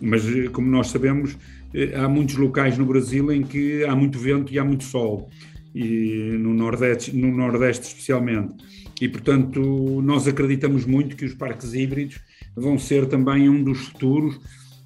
Mas 0.00 0.26
eh, 0.28 0.48
como 0.48 0.68
nós 0.68 0.88
sabemos, 0.88 1.36
eh, 1.72 1.94
há 1.94 2.08
muitos 2.08 2.36
locais 2.36 2.76
no 2.76 2.84
Brasil 2.84 3.32
em 3.32 3.42
que 3.42 3.84
há 3.84 3.94
muito 3.96 4.18
vento 4.18 4.52
e 4.52 4.58
há 4.58 4.64
muito 4.64 4.84
sol 4.84 5.30
e 5.78 6.36
no 6.36 6.52
Nordeste, 6.52 7.14
no 7.14 7.30
Nordeste 7.30 7.86
especialmente. 7.86 8.52
E, 9.00 9.08
portanto, 9.08 10.02
nós 10.02 10.26
acreditamos 10.26 10.84
muito 10.84 11.14
que 11.14 11.24
os 11.24 11.34
parques 11.34 11.72
híbridos 11.72 12.18
vão 12.56 12.76
ser 12.76 13.06
também 13.06 13.48
um 13.48 13.62
dos 13.62 13.86
futuros, 13.86 14.40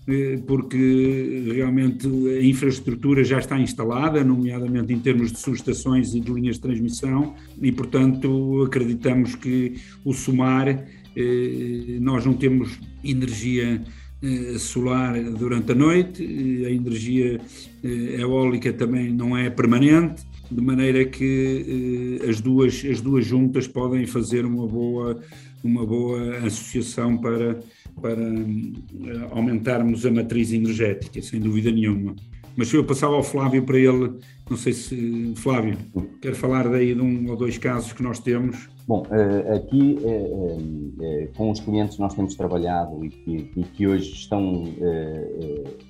eh, 0.06 0.38
porque 0.46 1.44
realmente 1.54 2.06
a 2.06 2.44
infraestrutura 2.44 3.24
já 3.24 3.38
está 3.38 3.58
instalada, 3.58 4.22
nomeadamente 4.22 4.92
em 4.92 4.98
termos 4.98 5.32
de 5.32 5.38
subestações 5.38 6.14
e 6.14 6.20
de 6.20 6.30
linhas 6.30 6.56
de 6.56 6.62
transmissão, 6.62 7.34
e, 7.60 7.72
portanto, 7.72 8.62
acreditamos 8.66 9.34
que 9.34 9.76
o 10.04 10.12
somar, 10.12 10.68
eh, 10.68 11.98
nós 12.00 12.26
não 12.26 12.34
temos 12.34 12.78
energia 13.02 13.82
eh, 14.22 14.58
solar 14.58 15.18
durante 15.22 15.72
a 15.72 15.74
noite, 15.74 16.22
a 16.66 16.70
energia 16.70 17.40
eólica 17.82 18.72
também 18.72 19.10
não 19.12 19.36
é 19.36 19.50
permanente, 19.50 20.22
de 20.52 20.60
maneira 20.60 21.04
que 21.04 22.20
eh, 22.22 22.28
as, 22.28 22.40
duas, 22.40 22.84
as 22.84 23.00
duas 23.00 23.24
juntas 23.24 23.66
podem 23.66 24.06
fazer 24.06 24.44
uma 24.44 24.66
boa, 24.66 25.20
uma 25.64 25.86
boa 25.86 26.38
associação 26.38 27.16
para, 27.16 27.60
para 28.00 28.20
eh, 28.22 29.28
aumentarmos 29.30 30.04
a 30.04 30.10
matriz 30.10 30.52
energética, 30.52 31.20
sem 31.22 31.40
dúvida 31.40 31.70
nenhuma. 31.70 32.14
Mas 32.56 32.72
eu 32.72 32.84
passava 32.84 33.14
ao 33.14 33.22
Flávio 33.22 33.62
para 33.64 33.78
ele, 33.78 34.18
não 34.48 34.56
sei 34.56 34.72
se. 34.72 35.34
Flávio, 35.36 35.78
quer 36.20 36.34
falar 36.34 36.68
daí 36.68 36.94
de 36.94 37.00
um 37.00 37.30
ou 37.30 37.36
dois 37.36 37.58
casos 37.58 37.92
que 37.92 38.02
nós 38.02 38.18
temos 38.18 38.68
Bom, 38.86 39.06
eh, 39.10 39.54
aqui 39.54 39.98
eh, 40.04 40.58
eh, 41.00 41.28
com 41.36 41.50
os 41.50 41.60
clientes 41.60 41.98
nós 41.98 42.14
temos 42.14 42.34
trabalhado 42.34 43.04
e 43.04 43.10
que, 43.10 43.52
e 43.56 43.62
que 43.62 43.86
hoje 43.86 44.12
estão 44.12 44.64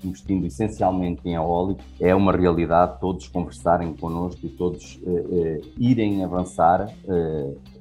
investindo 0.05 0.47
essencialmente 0.47 1.23
em 1.25 1.35
eólico, 1.35 1.81
é 1.99 2.15
uma 2.15 2.33
realidade 2.33 3.01
todos 3.01 3.29
conversarem 3.29 3.95
connosco 3.95 4.45
e 4.45 4.49
todos 4.51 5.01
irem 5.79 6.23
avançar 6.23 6.93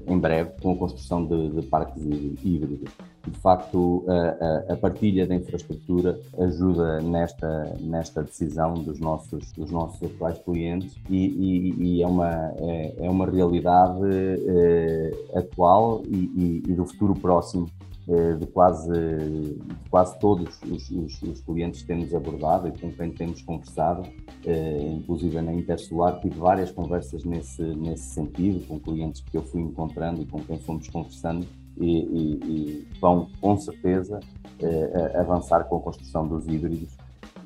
em 0.08 0.18
breve 0.18 0.52
com 0.62 0.74
a 0.74 0.78
construção 0.78 1.26
de, 1.26 1.50
de 1.50 1.68
parques 1.68 2.02
híbridos. 2.44 2.92
De 3.28 3.38
facto, 3.40 4.04
a, 4.08 4.14
a, 4.14 4.74
a, 4.74 4.78
partilha 4.78 5.28
da 5.28 5.36
infraestrutura 5.36 6.20
ajuda 6.40 7.00
nesta, 7.02 7.76
nesta 7.80 8.24
decisão 8.24 8.74
dos 8.74 9.00
nossos, 9.00 9.52
dos 9.52 9.70
nossos 9.70 10.02
atuais 10.02 10.40
clientes 10.40 10.98
e, 11.10 11.28
e, 11.28 11.84
e 11.84 12.04
é, 12.04 12.08
uma, 12.08 12.52
é, 12.58 12.96
é, 12.98 13.10
uma 13.10 13.30
realidade 13.30 14.02
é, 14.04 15.12
atual 15.36 16.02
e, 16.08 16.64
e, 16.68 16.74
do 16.74 16.86
futuro 16.86 17.14
próximo 17.14 17.70
eh, 18.10 18.34
de 18.34 18.48
quase, 18.48 18.92
de 18.92 19.90
quase 19.90 20.20
todos 20.20 20.60
os, 20.64 20.90
os, 20.90 21.22
os, 21.22 21.42
clientes 21.42 21.82
que 21.82 21.88
temos 21.88 22.14
abordado 22.16 22.68
e 22.68 22.72
com 22.72 22.92
quem 22.92 23.12
temos 23.12 23.44
conversado, 23.44 24.10
eh, 24.44 24.96
inclusive 24.98 25.40
na 25.40 25.54
Intersolar, 25.54 26.20
tive 26.20 26.40
várias 26.40 26.72
conversas 26.72 27.24
nesse, 27.24 27.62
nesse 27.62 28.10
sentido, 28.10 28.68
com 28.68 28.80
clientes 28.80 29.22
que 29.22 29.38
eu 29.38 29.44
fui 29.44 29.62
encontrando 29.62 30.22
e 30.22 30.26
com 30.26 30.42
quem 30.42 30.58
fomos 30.58 30.90
conversando 30.90 31.46
e, 31.78 31.98
e, 31.98 32.40
e 32.44 32.88
vão 33.00 33.30
com 33.40 33.58
certeza 33.58 34.20
eh, 34.60 35.14
avançar 35.16 35.64
com 35.66 35.78
a 35.78 35.80
construção 35.80 36.28
dos 36.28 36.48
híbridos 36.48 36.90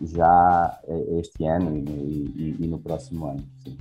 já 0.02 0.80
eh, 0.88 1.20
este 1.20 1.46
ano 1.46 1.78
e, 1.78 2.56
e 2.60 2.68
no 2.68 2.78
próximo 2.80 3.26
ano. 3.26 3.44
Sim. 3.64 3.78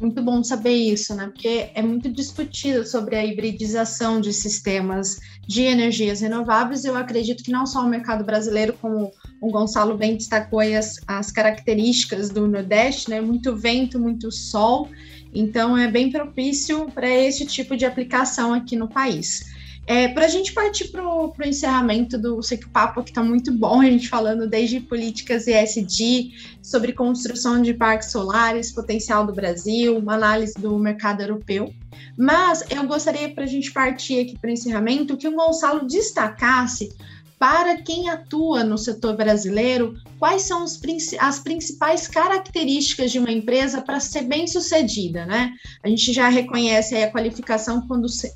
Muito 0.00 0.20
bom 0.22 0.42
saber 0.42 0.74
isso, 0.74 1.14
né? 1.14 1.26
Porque 1.26 1.70
é 1.72 1.80
muito 1.80 2.10
discutido 2.10 2.84
sobre 2.84 3.14
a 3.14 3.24
hibridização 3.24 4.20
de 4.20 4.32
sistemas 4.32 5.20
de 5.46 5.62
energias 5.62 6.20
renováveis. 6.20 6.84
Eu 6.84 6.96
acredito 6.96 7.44
que 7.44 7.52
não 7.52 7.64
só 7.64 7.80
o 7.80 7.88
mercado 7.88 8.24
brasileiro, 8.24 8.74
como 8.80 9.12
o 9.40 9.50
Gonçalo 9.52 9.96
bem 9.96 10.16
destacou 10.16 10.58
as, 10.60 10.96
as 11.06 11.30
características 11.30 12.28
do 12.28 12.48
Nordeste, 12.48 13.08
né? 13.08 13.20
Muito 13.20 13.54
vento, 13.54 14.00
muito 14.00 14.32
sol. 14.32 14.88
Então, 15.32 15.78
é 15.78 15.88
bem 15.88 16.10
propício 16.10 16.86
para 16.90 17.08
esse 17.08 17.46
tipo 17.46 17.76
de 17.76 17.86
aplicação 17.86 18.52
aqui 18.52 18.74
no 18.74 18.88
país. 18.88 19.53
É, 19.86 20.08
para 20.08 20.24
a 20.24 20.28
gente 20.28 20.52
partir 20.52 20.88
para 20.88 21.06
o 21.06 21.32
encerramento 21.44 22.16
do 22.16 22.42
sei 22.42 22.56
que 22.56 22.68
papo 22.68 23.00
aqui 23.00 23.10
está 23.10 23.22
muito 23.22 23.52
bom, 23.52 23.82
a 23.82 23.84
gente 23.84 24.08
falando 24.08 24.48
desde 24.48 24.80
políticas 24.80 25.46
ESG, 25.46 26.32
sobre 26.62 26.92
construção 26.92 27.60
de 27.60 27.74
parques 27.74 28.10
solares, 28.10 28.72
potencial 28.72 29.26
do 29.26 29.34
Brasil, 29.34 29.98
uma 29.98 30.14
análise 30.14 30.54
do 30.54 30.78
mercado 30.78 31.20
europeu. 31.20 31.72
Mas 32.16 32.64
eu 32.70 32.86
gostaria 32.86 33.28
para 33.28 33.44
a 33.44 33.46
gente 33.46 33.72
partir 33.72 34.20
aqui 34.20 34.38
para 34.38 34.48
o 34.48 34.52
encerramento 34.52 35.16
que 35.16 35.28
o 35.28 35.34
Gonçalo 35.34 35.86
destacasse 35.86 36.90
para 37.38 37.76
quem 37.82 38.08
atua 38.08 38.64
no 38.64 38.78
setor 38.78 39.16
brasileiro, 39.16 39.94
quais 40.18 40.42
são 40.42 40.64
as 40.64 41.38
principais 41.38 42.06
características 42.08 43.12
de 43.12 43.18
uma 43.18 43.30
empresa 43.30 43.82
para 43.82 44.00
ser 44.00 44.22
bem 44.22 44.46
sucedida, 44.46 45.26
né? 45.26 45.52
A 45.82 45.88
gente 45.88 46.12
já 46.12 46.28
reconhece 46.28 46.96
a 46.96 47.10
qualificação 47.10 47.86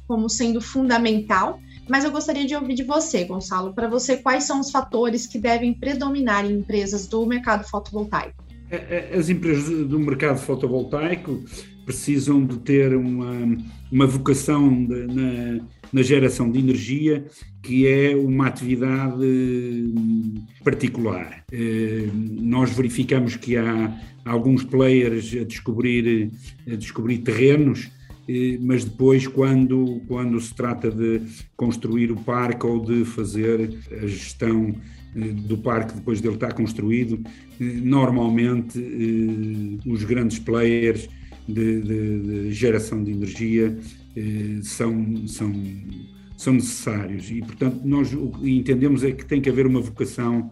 como 0.06 0.28
sendo 0.28 0.60
fundamental, 0.60 1.60
mas 1.88 2.04
eu 2.04 2.10
gostaria 2.10 2.46
de 2.46 2.54
ouvir 2.54 2.74
de 2.74 2.84
você, 2.84 3.24
Gonçalo, 3.24 3.72
para 3.72 3.88
você 3.88 4.18
quais 4.18 4.44
são 4.44 4.60
os 4.60 4.70
fatores 4.70 5.26
que 5.26 5.38
devem 5.38 5.72
predominar 5.72 6.44
em 6.44 6.58
empresas 6.58 7.06
do 7.06 7.24
mercado 7.24 7.66
fotovoltaico. 7.68 8.44
É, 8.70 9.10
é, 9.12 9.16
as 9.16 9.30
empresas 9.30 9.86
do 9.88 9.98
mercado 9.98 10.38
fotovoltaico 10.38 11.42
precisam 11.86 12.44
de 12.44 12.58
ter 12.58 12.94
uma, 12.94 13.56
uma 13.90 14.06
vocação 14.06 14.84
de, 14.84 15.06
na, 15.06 15.64
na 15.92 16.02
geração 16.02 16.50
de 16.50 16.58
energia, 16.58 17.24
que 17.62 17.86
é 17.86 18.14
uma 18.16 18.46
atividade 18.46 19.24
hum, 19.24 20.34
particular. 20.64 21.44
Eh, 21.52 22.08
nós 22.14 22.70
verificamos 22.70 23.36
que 23.36 23.56
há 23.56 23.94
alguns 24.24 24.64
players 24.64 25.34
a 25.34 25.44
descobrir, 25.44 26.30
a 26.70 26.76
descobrir 26.76 27.18
terrenos, 27.18 27.90
eh, 28.28 28.58
mas 28.60 28.84
depois, 28.84 29.26
quando, 29.26 30.02
quando 30.06 30.40
se 30.40 30.54
trata 30.54 30.90
de 30.90 31.22
construir 31.56 32.12
o 32.12 32.16
parque 32.16 32.66
ou 32.66 32.84
de 32.84 33.04
fazer 33.04 33.70
a 34.02 34.06
gestão 34.06 34.74
eh, 35.16 35.20
do 35.20 35.58
parque 35.58 35.94
depois 35.94 36.20
dele 36.20 36.34
estar 36.34 36.52
construído, 36.52 37.20
normalmente 37.58 38.78
os 39.84 40.04
grandes 40.04 40.38
players 40.38 41.08
de, 41.48 41.80
de, 41.80 42.20
de 42.20 42.52
geração 42.52 43.02
de 43.02 43.10
energia 43.10 43.76
eh, 43.76 43.97
são, 44.62 45.26
são, 45.26 45.52
são 46.36 46.54
necessários 46.54 47.30
e, 47.30 47.40
portanto, 47.40 47.80
nós 47.84 48.12
entendemos 48.42 49.02
é 49.02 49.10
que 49.10 49.24
tem 49.24 49.40
que 49.40 49.50
haver 49.50 49.66
uma 49.66 49.80
vocação 49.80 50.50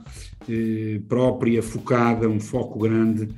eh, 0.49 1.01
própria, 1.09 1.62
focada, 1.62 2.29
um 2.29 2.40
foco 2.40 2.79
grande 2.79 3.29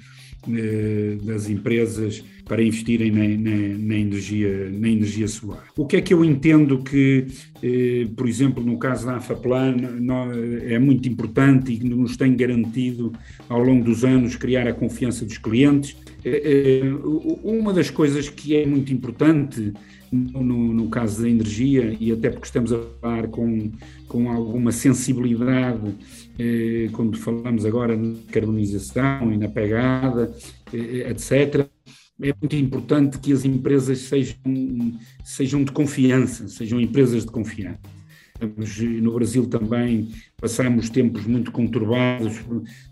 eh, 0.50 1.18
das 1.22 1.50
empresas 1.50 2.24
para 2.46 2.62
investirem 2.62 3.10
na, 3.10 3.28
na, 3.28 3.78
na, 3.78 3.94
energia, 3.96 4.70
na 4.70 4.88
energia 4.88 5.28
solar. 5.28 5.64
O 5.76 5.84
que 5.84 5.98
é 5.98 6.00
que 6.00 6.14
eu 6.14 6.24
entendo 6.24 6.82
que, 6.82 7.26
por 8.16 8.26
exemplo, 8.26 8.64
no 8.64 8.78
caso 8.78 9.04
da 9.04 9.16
AFAPLAN, 9.16 9.76
é 10.62 10.78
muito 10.78 11.06
importante 11.06 11.74
e 11.74 11.84
nos 11.84 12.16
tem 12.16 12.34
garantido 12.34 13.12
ao 13.50 13.62
longo 13.62 13.84
dos 13.84 14.02
anos 14.02 14.36
criar 14.36 14.66
a 14.66 14.72
confiança 14.72 15.26
dos 15.26 15.36
clientes? 15.36 15.94
Uma 17.42 17.74
das 17.74 17.90
coisas 17.90 18.30
que 18.30 18.56
é 18.56 18.64
muito 18.64 18.90
importante 18.94 19.74
no, 20.12 20.72
no, 20.72 20.88
caso 20.88 21.22
da 21.22 21.28
energia, 21.28 21.96
e 21.98 22.12
até 22.12 22.30
porque 22.30 22.46
estamos 22.46 22.72
a 22.72 22.80
falar 23.00 23.28
com, 23.28 23.70
com 24.06 24.30
alguma 24.30 24.72
sensibilidade, 24.72 25.94
eh, 26.38 26.88
quando 26.92 27.18
falamos 27.18 27.64
agora 27.64 27.96
na 27.96 28.14
carbonização 28.30 29.32
e 29.32 29.36
na 29.36 29.48
pegada, 29.48 30.34
eh, 30.72 31.10
etc., 31.10 31.68
é 32.20 32.34
muito 32.40 32.56
importante 32.56 33.18
que 33.18 33.32
as 33.32 33.44
empresas 33.44 33.98
sejam, 34.00 34.36
sejam 35.24 35.62
de 35.62 35.70
confiança, 35.70 36.48
sejam 36.48 36.80
empresas 36.80 37.24
de 37.24 37.30
confiança. 37.30 37.97
No 39.02 39.12
Brasil 39.12 39.46
também 39.46 40.10
passámos 40.40 40.88
tempos 40.90 41.26
muito 41.26 41.50
conturbados 41.50 42.34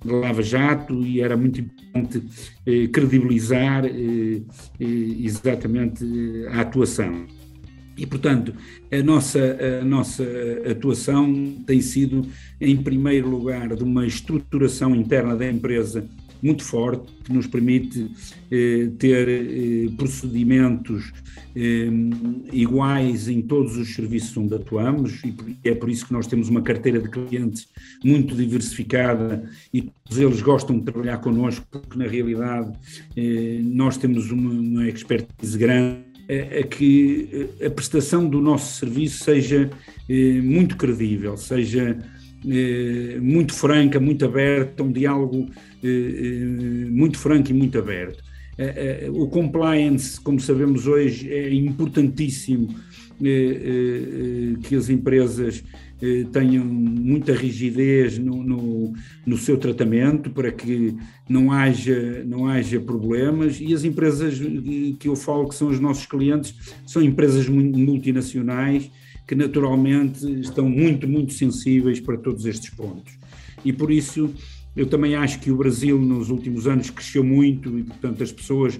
de 0.05 0.11
lava-jato 0.11 1.05
e 1.05 1.21
era 1.21 1.37
muito 1.37 1.61
importante 1.61 2.23
eh, 2.67 2.89
credibilizar 2.89 3.85
eh, 3.85 4.43
eh 4.81 4.85
exatamente 5.21 6.05
a 6.49 6.61
atuação. 6.63 7.27
E, 7.97 8.05
portanto, 8.05 8.53
a 8.93 9.03
nossa, 9.03 9.59
a 9.81 9.85
nossa 9.85 10.25
atuação 10.71 11.33
tem 11.67 11.81
sido, 11.81 12.27
em 12.61 12.77
primeiro 12.77 13.29
lugar, 13.29 13.75
de 13.75 13.83
uma 13.83 14.07
estruturação 14.07 14.95
interna 14.95 15.35
da 15.35 15.49
empresa 15.51 16.07
muito 16.43 16.63
forte, 16.63 17.13
que 17.25 17.33
nos 17.33 17.47
permite 17.47 18.11
eh, 18.51 18.89
ter 18.99 19.29
eh, 19.29 19.91
procedimentos 19.97 21.13
eh, 21.55 21.89
iguais 22.53 23.29
em 23.29 23.41
todos 23.43 23.77
os 23.77 23.95
serviços 23.95 24.37
onde 24.37 24.55
atuamos, 24.55 25.23
e 25.25 25.35
é 25.65 25.75
por 25.75 25.89
isso 25.89 26.07
que 26.07 26.13
nós 26.13 26.27
temos 26.27 26.49
uma 26.49 26.63
carteira 26.63 27.01
de 27.01 27.09
clientes 27.09 27.69
muito 28.05 28.35
diversificada 28.35 29.49
e 29.73 29.83
todos 29.83 30.19
eles 30.19 30.43
gostam 30.43 30.79
de 30.79 30.85
trabalhar 30.85 31.19
connosco, 31.19 31.67
porque 31.71 31.99
na 31.99 32.07
realidade 32.07 32.73
eh, 33.17 33.61
nós 33.63 33.97
temos 33.97 34.31
uma, 34.31 34.51
uma 34.51 34.89
expertise 34.89 35.57
grande 35.59 36.07
a, 36.29 36.67
que 36.67 37.49
a 37.65 37.71
prestação 37.71 38.29
do 38.29 38.41
nosso 38.41 38.79
serviço 38.79 39.25
seja 39.25 39.71
eh, 40.09 40.41
muito 40.43 40.77
credível, 40.77 41.37
seja 41.37 41.97
eh, 41.99 42.16
muito 43.21 43.53
franca, 43.55 43.99
muito 43.99 44.25
aberta, 44.25 44.83
um 44.83 44.93
diálogo 44.93 45.49
eh, 45.83 45.89
eh, 45.89 46.91
muito 46.91 47.19
franco 47.19 47.51
e 47.51 47.55
muito 47.55 47.79
aberto. 47.79 48.25
O 49.13 49.29
compliance, 49.29 50.19
como 50.19 50.41
sabemos 50.41 50.87
hoje, 50.87 51.31
é 51.31 51.53
importantíssimo 51.53 52.75
que 54.63 54.75
as 54.75 54.89
empresas 54.89 55.63
tenham 56.33 56.65
muita 56.65 57.35
rigidez 57.35 58.19
no, 58.19 58.43
no, 58.43 58.95
no, 59.27 59.37
seu 59.37 59.59
tratamento 59.59 60.31
para 60.31 60.51
que 60.51 60.97
não 61.29 61.53
haja, 61.53 62.25
não 62.25 62.47
haja 62.47 62.81
problemas 62.81 63.61
e 63.61 63.75
as 63.75 63.85
empresas 63.85 64.39
que 64.99 65.09
eu 65.09 65.17
falo 65.17 65.51
que 65.51 65.55
são 65.55 65.69
os 65.69 65.79
nossos 65.79 66.07
clientes 66.07 66.55
são 66.87 67.03
empresas 67.03 67.47
multinacionais 67.49 68.91
que 69.27 69.35
naturalmente 69.35 70.25
estão 70.41 70.69
muito, 70.69 71.09
muito 71.09 71.33
sensíveis 71.33 72.01
para 72.01 72.17
todos 72.17 72.47
estes 72.47 72.71
pontos. 72.71 73.13
E 73.65 73.73
por 73.73 73.91
isso 73.91 74.33
eu 74.77 74.87
também 74.87 75.15
acho 75.15 75.41
que 75.41 75.51
o 75.51 75.57
Brasil 75.57 75.99
nos 75.99 76.29
últimos 76.29 76.67
anos 76.67 76.91
cresceu 76.91 77.25
muito 77.25 77.79
e, 77.79 77.83
portanto, 77.83 78.23
as 78.23 78.31
pessoas, 78.31 78.79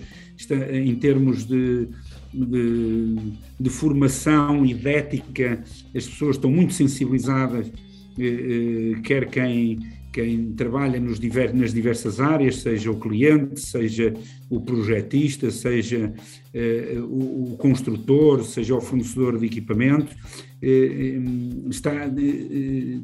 em 0.71 0.95
termos 0.95 1.47
de, 1.47 1.89
de, 2.33 3.17
de 3.59 3.71
formação 3.71 4.65
e 4.67 4.75
de 4.75 4.89
ética, 4.89 5.65
as 5.95 6.07
pessoas 6.07 6.37
estão 6.37 6.51
muito 6.51 6.75
sensibilizadas, 6.75 7.73
eh, 8.19 8.95
eh, 8.97 9.01
quer 9.03 9.27
quem 9.31 9.79
quem 10.17 10.55
trabalha 10.55 10.99
diver, 10.99 11.53
nas 11.53 11.75
diversas 11.75 12.21
áreas, 12.21 12.63
seja 12.63 12.91
o 12.91 12.99
cliente, 12.99 13.61
seja 13.61 14.15
o 14.49 14.63
projetista, 14.63 15.51
seja 15.51 16.11
eh, 16.55 16.97
o, 16.99 17.53
o, 17.53 17.57
construtor, 17.59 18.43
seja 18.43 18.75
o 18.75 18.81
fornecedor 18.81 19.39
de 19.39 19.45
equipamentos, 19.45 20.17
eh, 20.63 20.69
eh 20.69 21.69
está, 21.69 21.93
eh, 21.93 22.11
eh, 22.17 23.01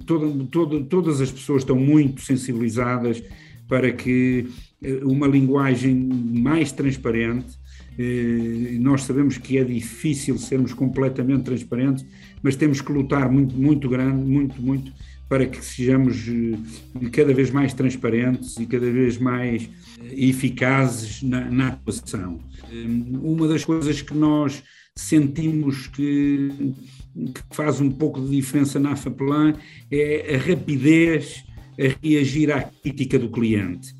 todas 0.88 1.20
as 1.20 1.30
pessoas 1.30 1.60
estão 1.60 1.76
muito 1.76 2.22
sensibilizadas 2.22 3.22
para 3.68 3.92
que 3.92 4.46
uma 5.02 5.26
linguagem 5.26 5.94
mais 5.94 6.72
transparente. 6.72 7.60
Nós 8.80 9.02
sabemos 9.02 9.38
que 9.38 9.56
é 9.58 9.64
difícil 9.64 10.36
sermos 10.38 10.74
completamente 10.74 11.44
transparentes, 11.44 12.04
mas 12.42 12.56
temos 12.56 12.80
que 12.80 12.90
lutar 12.90 13.30
muito, 13.30 13.54
muito 13.54 13.88
grande, 13.88 14.28
muito, 14.28 14.60
muito, 14.60 14.92
para 15.32 15.46
que 15.46 15.64
sejamos 15.64 16.26
cada 17.10 17.32
vez 17.32 17.50
mais 17.50 17.72
transparentes 17.72 18.58
e 18.58 18.66
cada 18.66 18.90
vez 18.90 19.16
mais 19.16 19.66
eficazes 20.10 21.22
na, 21.22 21.50
na 21.50 21.68
atuação. 21.68 22.38
Uma 23.22 23.48
das 23.48 23.64
coisas 23.64 24.02
que 24.02 24.12
nós 24.12 24.62
sentimos 24.94 25.86
que, 25.86 26.74
que 27.14 27.42
faz 27.50 27.80
um 27.80 27.90
pouco 27.90 28.20
de 28.20 28.28
diferença 28.28 28.78
na 28.78 28.94
FAPLAN 28.94 29.54
é 29.90 30.34
a 30.34 30.38
rapidez 30.38 31.42
a 31.80 32.06
reagir 32.06 32.52
à 32.52 32.60
crítica 32.60 33.18
do 33.18 33.30
cliente. 33.30 33.94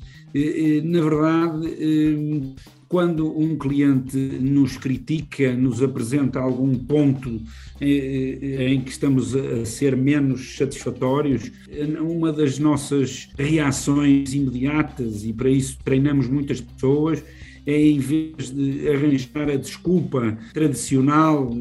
Na 0.83 1.01
verdade, 1.01 2.55
quando 2.93 3.35
um 3.35 3.57
cliente 3.57 4.15
nos 4.15 4.77
critica, 4.77 5.51
nos 5.51 5.81
apresenta 5.81 6.39
algum 6.39 6.75
ponto 6.75 7.41
em 7.81 8.79
que 8.81 8.91
estamos 8.91 9.35
a 9.35 9.65
ser 9.65 9.97
menos 9.97 10.55
satisfatórios, 10.55 11.51
uma 11.99 12.31
das 12.31 12.59
nossas 12.59 13.29
reações 13.35 14.35
imediatas, 14.35 15.25
e 15.25 15.33
para 15.33 15.49
isso 15.49 15.79
treinamos 15.83 16.27
muitas 16.27 16.61
pessoas, 16.61 17.23
é 17.65 17.81
em 17.81 17.97
vez 17.97 18.51
de 18.51 18.87
arranjar 18.87 19.49
a 19.49 19.55
desculpa 19.55 20.37
tradicional 20.53 21.51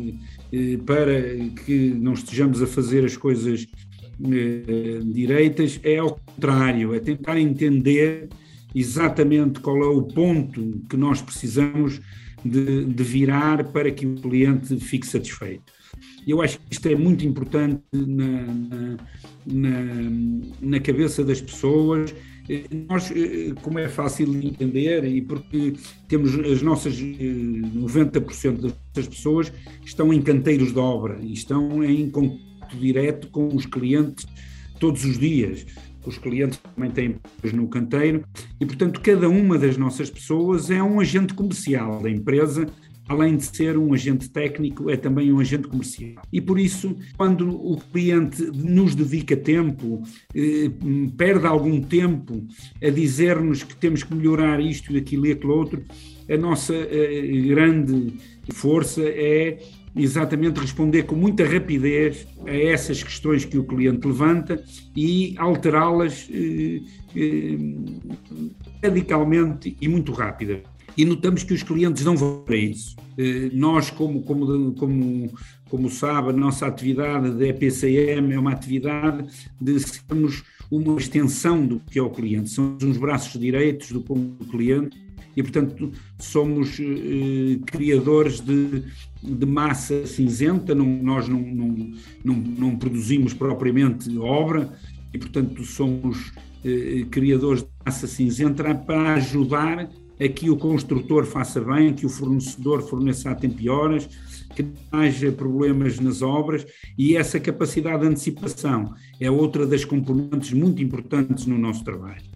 eh, 0.53 0.77
para 0.85 1.19
que 1.65 1.95
não 1.99 2.13
estejamos 2.13 2.61
a 2.61 2.67
fazer 2.67 3.07
as 3.07 3.17
coisas 3.17 3.67
eh, 4.23 5.01
direitas, 5.03 5.81
é 5.83 5.97
ao 5.97 6.21
contrário, 6.27 6.95
é 6.95 7.01
tentar 7.01 7.39
entender 7.39 8.29
exatamente 8.75 9.61
qual 9.61 9.79
é 9.83 9.87
o 9.87 10.03
ponto 10.03 10.81
que 10.89 10.97
nós 10.97 11.21
precisamos 11.21 12.01
de, 12.45 12.85
de 12.85 13.03
virar 13.03 13.65
para 13.73 13.91
que 13.91 14.07
o 14.07 14.15
cliente 14.17 14.79
fique 14.81 15.07
satisfeito. 15.07 15.73
Eu 16.27 16.41
acho 16.41 16.59
que 16.59 16.73
isto 16.73 16.87
é 16.89 16.95
muito 16.95 17.27
importante 17.27 17.83
na, 17.93 18.47
na, 19.47 19.71
na, 20.61 20.81
cabeça 20.81 21.25
das 21.25 21.41
pessoas 21.41 22.15
nós, 22.89 23.11
eh, 23.11 23.55
como 23.63 23.79
é 23.79 23.89
fácil 23.89 24.27
de 24.27 24.47
entender, 24.47 25.05
e 25.05 25.23
porque 25.23 25.75
temos 26.09 26.35
as 26.35 26.61
nossas 26.63 26.99
90% 27.01 28.65
eh, 28.65 28.73
das 28.95 29.07
pessoas 29.07 29.53
estão 29.85 30.13
em 30.13 30.21
canteiros 30.21 30.73
de 30.73 30.79
obra 30.79 31.19
e 31.23 31.33
estão 31.33 31.85
em 31.85 32.11
contato 32.11 32.77
direto 32.79 33.29
com 33.29 33.49
os 33.49 33.67
clientes 33.67 34.27
todos 34.81 35.05
os 35.05 35.19
dias. 35.19 35.65
Os 36.05 36.19
clientes 36.19 36.61
também 36.75 36.91
têm 36.91 37.17
no 37.53 37.69
canteiro 37.69 38.25
e, 38.61 38.67
portanto, 38.67 39.01
cada 39.01 39.29
uma 39.29 39.59
das 39.59 39.77
nossas 39.77 40.11
pessoas 40.11 40.71
é 40.71 40.83
um 40.83 41.01
agente 41.01 41.35
comercial 41.35 42.01
da 42.01 42.11
empresa 42.11 42.67
além 43.09 43.37
de 43.37 43.45
ser 43.45 43.77
um 43.77 43.93
agente 43.93 44.29
técnico, 44.31 44.91
é 44.91 44.97
também 44.97 45.33
um 45.33 45.41
agente 45.41 45.69
comercial. 45.69 46.23
E 46.33 46.41
por 46.41 46.59
isso, 46.59 46.97
quando 47.17 47.49
o 47.51 47.77
cliente 47.93 48.43
nos 48.43 48.95
dedica 48.95 49.37
tempo, 49.37 50.03
eh, 50.35 50.71
perde 51.17 51.47
algum 51.47 51.81
tempo 51.81 52.47
a 52.83 52.91
dizer-nos 52.91 53.63
que 53.63 53.77
temos 53.77 54.03
que 54.03 54.15
melhorar 54.15 54.61
isto, 54.61 54.97
aquilo 54.97 55.27
e 55.27 55.33
aquilo 55.33 55.55
outro, 55.55 55.85
a 56.29 56.37
nossa 56.37 56.75
eh, 56.75 57.27
grande 57.49 58.15
força 58.53 59.03
é 59.03 59.59
exatamente 59.95 60.61
responder 60.61 61.05
com 61.05 61.15
muita 61.15 61.45
rapidez 61.45 62.27
a 62.47 62.57
essas 62.57 63.03
questões 63.03 63.45
que 63.45 63.59
o 63.59 63.65
cliente 63.65 64.07
levanta 64.07 64.63
e 64.97 65.35
alterá-las 65.39 66.29
eh, 66.33 66.81
radicalmente 68.83 69.77
e 69.81 69.89
muito 69.89 70.13
rápida 70.13 70.63
e 70.97 71.05
notamos 71.05 71.43
que 71.43 71.55
os 71.55 71.63
clientes 71.63 72.05
não 72.05 72.17
vão 72.17 72.43
para 72.45 72.57
isso. 72.57 72.97
Eh, 73.17 73.51
nós, 73.53 73.91
como, 73.91 74.23
como, 74.23 74.73
como, 74.75 75.33
como 75.69 75.91
sabe, 75.91 76.31
a 76.31 76.33
nossa 76.33 76.67
atividade 76.67 77.31
da 77.31 77.47
EPCM 77.47 78.33
é 78.33 78.39
uma 78.39 78.53
atividade 78.53 79.27
de 79.61 79.81
sermos 79.81 80.43
uma 80.71 80.97
extensão 80.97 81.67
do 81.67 81.81
que 81.81 81.99
é 81.99 82.03
o 82.03 82.09
cliente, 82.09 82.49
somos 82.49 82.83
uns 82.83 82.97
braços 82.97 83.39
direitos 83.39 83.93
do 83.93 84.03
cliente 84.51 84.97
e, 85.37 85.43
portanto, 85.43 85.91
somos 86.19 86.79
eh, 86.79 87.59
criadores 87.67 88.41
de, 88.41 88.83
de 89.23 89.47
massa 89.47 90.07
cinzenta, 90.07 90.75
não, 90.75 90.87
nós 90.87 91.29
não, 91.29 91.41
não, 91.41 91.93
não, 92.25 92.35
não, 92.35 92.77
produzimos 92.77 93.33
propriamente 93.33 94.17
obra 94.19 94.73
e, 95.13 95.19
portanto, 95.19 95.65
somos 95.65 96.33
eh, 96.65 97.07
criadores 97.11 97.63
de 97.63 97.69
massa 97.85 98.07
cinzenta 98.07 98.75
para 98.75 99.15
ajudar 99.15 99.89
a 100.21 100.29
que 100.29 100.51
o 100.51 100.57
construtor 100.57 101.25
faça 101.25 101.61
bem, 101.61 101.93
que 101.93 102.07
o 102.07 102.09
fornecedor 102.09 102.83
forneça 102.83 103.31
a 103.31 103.35
tempo 103.35 103.61
e 103.61 103.69
horas, 103.69 104.09
que 104.55 104.63
não 104.63 104.73
haja 104.93 105.33
problemas 105.33 105.99
nas 105.99 106.23
obras 106.23 106.67
e 106.97 107.17
essa 107.17 107.41
capacidade 107.41 108.03
de 108.03 108.09
antecipação 108.09 108.95
é 109.19 109.31
outra 109.31 109.67
das 109.67 109.85
componentes 109.85 110.53
muito 110.53 110.83
importantes 110.83 111.47
no 111.47 111.59
nosso 111.59 111.83
trabalho. 111.83 112.32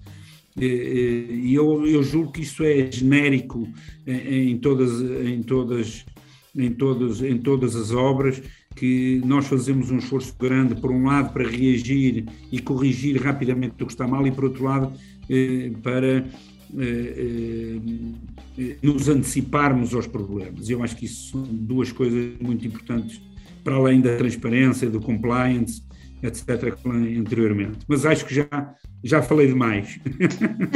E 0.59 1.53
eu, 1.55 1.87
eu 1.87 2.03
julgo 2.03 2.33
que 2.33 2.43
isso 2.43 2.65
é 2.65 2.91
genérico 2.91 3.69
em 4.07 4.57
todas, 4.57 5.01
em 5.03 5.43
todas, 5.43 6.07
em 6.55 6.71
todas, 6.71 7.23
em 7.23 7.39
todas 7.39 7.77
as 7.77 7.91
obras, 7.93 8.43
que 8.77 9.23
nós 9.25 9.47
fazemos 9.47 9.91
um 9.91 9.97
esforço 9.97 10.35
grande, 10.39 10.75
por 10.75 10.91
um 10.91 11.07
lado, 11.07 11.33
para 11.33 11.49
reagir 11.49 12.27
e 12.53 12.61
corrigir 12.61 13.21
rapidamente 13.21 13.83
o 13.83 13.87
que 13.87 13.93
está 13.93 14.07
mal, 14.07 14.27
e 14.27 14.31
por 14.31 14.45
outro 14.45 14.65
lado, 14.65 14.93
eh, 15.29 15.73
para 15.83 16.27
eh, 16.79 17.81
eh, 18.59 18.77
nos 18.83 19.09
anteciparmos 19.09 19.95
aos 19.95 20.07
problemas. 20.07 20.69
Eu 20.69 20.83
acho 20.83 20.95
que 20.95 21.07
isso 21.07 21.31
são 21.31 21.43
duas 21.43 21.91
coisas 21.91 22.35
muito 22.39 22.67
importantes, 22.67 23.21
para 23.65 23.77
além 23.77 24.01
da 24.01 24.15
transparência, 24.17 24.91
do 24.91 25.01
compliance, 25.01 25.83
etc., 26.23 26.77
anteriormente. 26.87 27.79
Mas 27.89 28.05
acho 28.05 28.27
que 28.27 28.35
já, 28.35 28.75
já 29.07 29.23
falei 29.23 29.47
demais. 29.47 29.99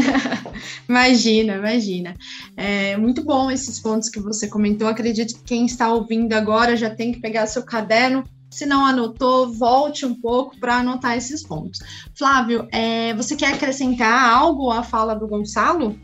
imagina, 0.88 1.56
imagina. 1.56 2.14
É 2.56 2.96
muito 2.96 3.24
bom 3.24 3.50
esses 3.50 3.78
pontos 3.80 4.08
que 4.08 4.20
você 4.20 4.48
comentou. 4.48 4.88
Acredito 4.88 5.34
que 5.34 5.44
quem 5.44 5.66
está 5.66 5.92
ouvindo 5.92 6.32
agora 6.32 6.76
já 6.76 6.90
tem 6.90 7.12
que 7.12 7.20
pegar 7.20 7.46
seu 7.46 7.62
caderno 7.62 8.24
se 8.50 8.66
não 8.66 8.84
anotou, 8.84 9.52
volte 9.52 10.04
um 10.04 10.14
pouco 10.14 10.58
para 10.58 10.78
anotar 10.78 11.16
esses 11.16 11.42
pontos. 11.42 11.78
Flávio, 12.18 12.66
é, 12.72 13.14
você 13.14 13.36
quer 13.36 13.54
acrescentar 13.54 14.28
algo 14.28 14.70
à 14.70 14.82
fala 14.82 15.14
do 15.14 15.28
Gonçalo? 15.28 15.96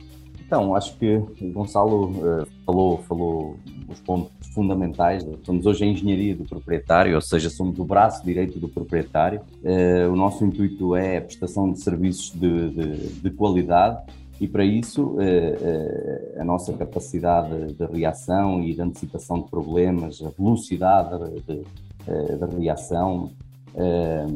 Então, 0.46 0.76
acho 0.76 0.96
que 0.96 1.16
o 1.16 1.52
Gonçalo 1.52 2.04
uh, 2.04 2.46
falou, 2.64 3.02
falou 3.02 3.56
os 3.88 4.00
pontos 4.00 4.30
fundamentais. 4.56 5.22
Estamos 5.22 5.66
hoje 5.66 5.84
em 5.84 5.92
engenharia 5.92 6.34
do 6.34 6.44
proprietário, 6.44 7.14
ou 7.14 7.20
seja, 7.20 7.50
somos 7.50 7.78
o 7.78 7.84
braço 7.84 8.24
direito 8.24 8.58
do 8.58 8.68
proprietário. 8.68 9.42
Uh, 9.62 10.10
o 10.10 10.16
nosso 10.16 10.44
intuito 10.44 10.96
é 10.96 11.18
a 11.18 11.20
prestação 11.20 11.70
de 11.70 11.80
serviços 11.80 12.32
de, 12.32 12.70
de, 12.70 13.20
de 13.20 13.30
qualidade 13.30 13.98
e 14.40 14.48
para 14.48 14.64
isso 14.64 15.16
uh, 15.16 16.40
a 16.40 16.44
nossa 16.44 16.72
capacidade 16.72 17.74
de 17.74 17.86
reação 17.86 18.62
e 18.62 18.74
de 18.74 18.80
antecipação 18.80 19.42
de 19.42 19.50
problemas, 19.50 20.22
a 20.22 20.30
velocidade 20.30 21.18
de, 21.46 21.62
eh, 22.08 22.36
da 22.36 22.46
reação, 22.46 23.32
eh, 23.74 24.26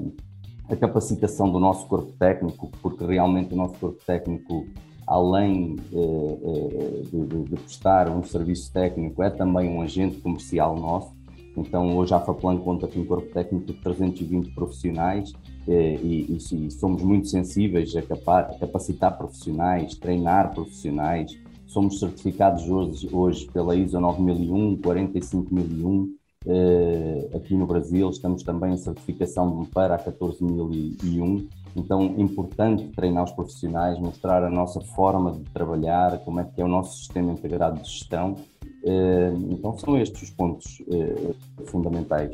a 0.69 0.75
capacitação 0.75 1.51
do 1.53 1.61
nosso 1.61 1.87
corpo 1.87 2.11
técnico, 2.19 2.69
porque 2.83 3.05
realmente 3.05 3.55
o 3.55 3.57
nosso 3.57 3.75
corpo 3.75 3.99
técnico, 4.05 4.67
além 5.11 5.75
eh, 5.93 7.03
de, 7.11 7.27
de, 7.27 7.43
de 7.43 7.57
prestar 7.57 8.09
um 8.09 8.23
serviço 8.23 8.73
técnico, 8.73 9.21
é 9.25 9.29
também 9.29 9.69
um 9.69 9.83
agente 9.83 10.19
comercial 10.19 10.79
nosso. 10.79 11.13
Então, 11.57 11.97
hoje 11.97 12.15
a 12.15 12.21
FAPLAN 12.21 12.59
conta 12.59 12.87
com 12.87 13.01
um 13.01 13.05
corpo 13.05 13.27
técnico 13.33 13.67
de 13.67 13.73
320 13.73 14.55
profissionais 14.55 15.33
e, 15.67 15.73
e, 15.73 16.67
e 16.67 16.71
somos 16.71 17.03
muito 17.03 17.27
sensíveis 17.27 17.95
a, 17.97 18.03
capa 18.03 18.39
a, 18.39 18.59
capacitar 18.61 19.19
profissionais, 19.19 19.97
treinar 19.97 20.55
profissionais. 20.55 21.37
Somos 21.67 21.99
certificados 21.99 22.69
hoje, 22.69 23.09
hoje 23.13 23.51
pela 23.53 23.75
ISO 23.75 23.99
9001, 23.99 24.77
45001 24.77 26.21
Uh, 26.47 27.37
aqui 27.37 27.55
no 27.55 27.67
Brasil 27.67 28.09
estamos 28.09 28.43
também 28.43 28.73
em 28.73 28.77
certificação 28.79 29.63
para 29.75 29.97
a 29.97 29.99
14001, 29.99 31.47
então 31.77 32.03
importante 32.19 32.89
treinar 32.89 33.25
os 33.25 33.33
profissionais, 33.33 33.99
mostrar 33.99 34.45
a 34.45 34.51
nossa 34.51 34.81
forma 34.81 35.33
de 35.33 35.45
trabalhar, 35.51 36.19
como 36.25 36.41
é 36.41 36.45
que 36.45 36.61
é 36.61 36.65
o 36.65 36.69
nosso 36.69 36.99
sistema 36.99 37.33
integrado 37.33 37.81
de 37.81 37.89
gestão. 37.89 38.37
Uh, 38.83 39.53
então 39.53 39.77
são 39.77 39.99
estes 39.99 40.23
os 40.23 40.31
pontos 40.31 40.81
uh, 40.89 41.35
fundamentais 41.67 42.31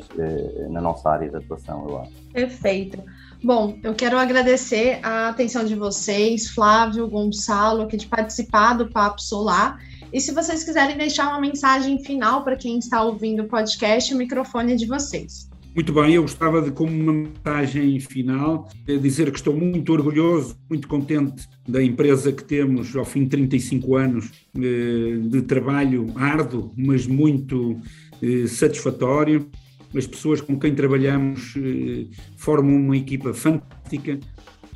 na 0.69 0.79
nossa 0.79 1.09
área 1.09 1.29
de 1.29 1.35
atuação, 1.35 1.89
eu 1.89 1.99
acho. 1.99 2.11
Perfeito. 2.31 3.03
Bom, 3.43 3.77
eu 3.83 3.93
quero 3.93 4.17
agradecer 4.17 4.99
a 5.03 5.29
atenção 5.29 5.65
de 5.65 5.75
vocês, 5.75 6.49
Flávio, 6.49 7.07
Gonçalo, 7.07 7.83
aqui 7.83 7.97
de 7.97 8.07
participar 8.07 8.73
do 8.73 8.87
Papo 8.87 9.21
Solar. 9.21 9.77
E 10.11 10.21
se 10.21 10.31
vocês 10.31 10.63
quiserem 10.63 10.97
deixar 10.97 11.27
uma 11.27 11.41
mensagem 11.41 12.01
final 12.03 12.43
para 12.43 12.55
quem 12.55 12.79
está 12.79 13.03
ouvindo 13.03 13.43
o 13.43 13.47
podcast, 13.47 14.13
o 14.13 14.17
microfone 14.17 14.73
é 14.73 14.75
de 14.75 14.85
vocês. 14.85 15.49
Muito 15.77 15.93
bem, 15.93 16.15
eu 16.15 16.23
gostava 16.23 16.59
de, 16.59 16.71
como 16.71 16.91
uma 16.91 17.13
mensagem 17.13 17.99
final, 17.99 18.67
dizer 18.99 19.29
que 19.29 19.37
estou 19.37 19.55
muito 19.55 19.93
orgulhoso, 19.93 20.57
muito 20.67 20.87
contente 20.87 21.47
da 21.69 21.83
empresa 21.83 22.31
que 22.31 22.43
temos 22.43 22.95
ao 22.95 23.05
fim 23.05 23.25
de 23.25 23.29
35 23.29 23.95
anos 23.95 24.31
eh, 24.55 25.19
de 25.21 25.43
trabalho 25.43 26.11
árduo, 26.15 26.73
mas 26.75 27.05
muito 27.05 27.79
eh, 28.23 28.47
satisfatório. 28.47 29.51
As 29.95 30.07
pessoas 30.07 30.41
com 30.41 30.59
quem 30.59 30.73
trabalhamos 30.73 31.53
eh, 31.55 32.07
formam 32.37 32.75
uma 32.75 32.97
equipa 32.97 33.31
fantástica 33.31 34.19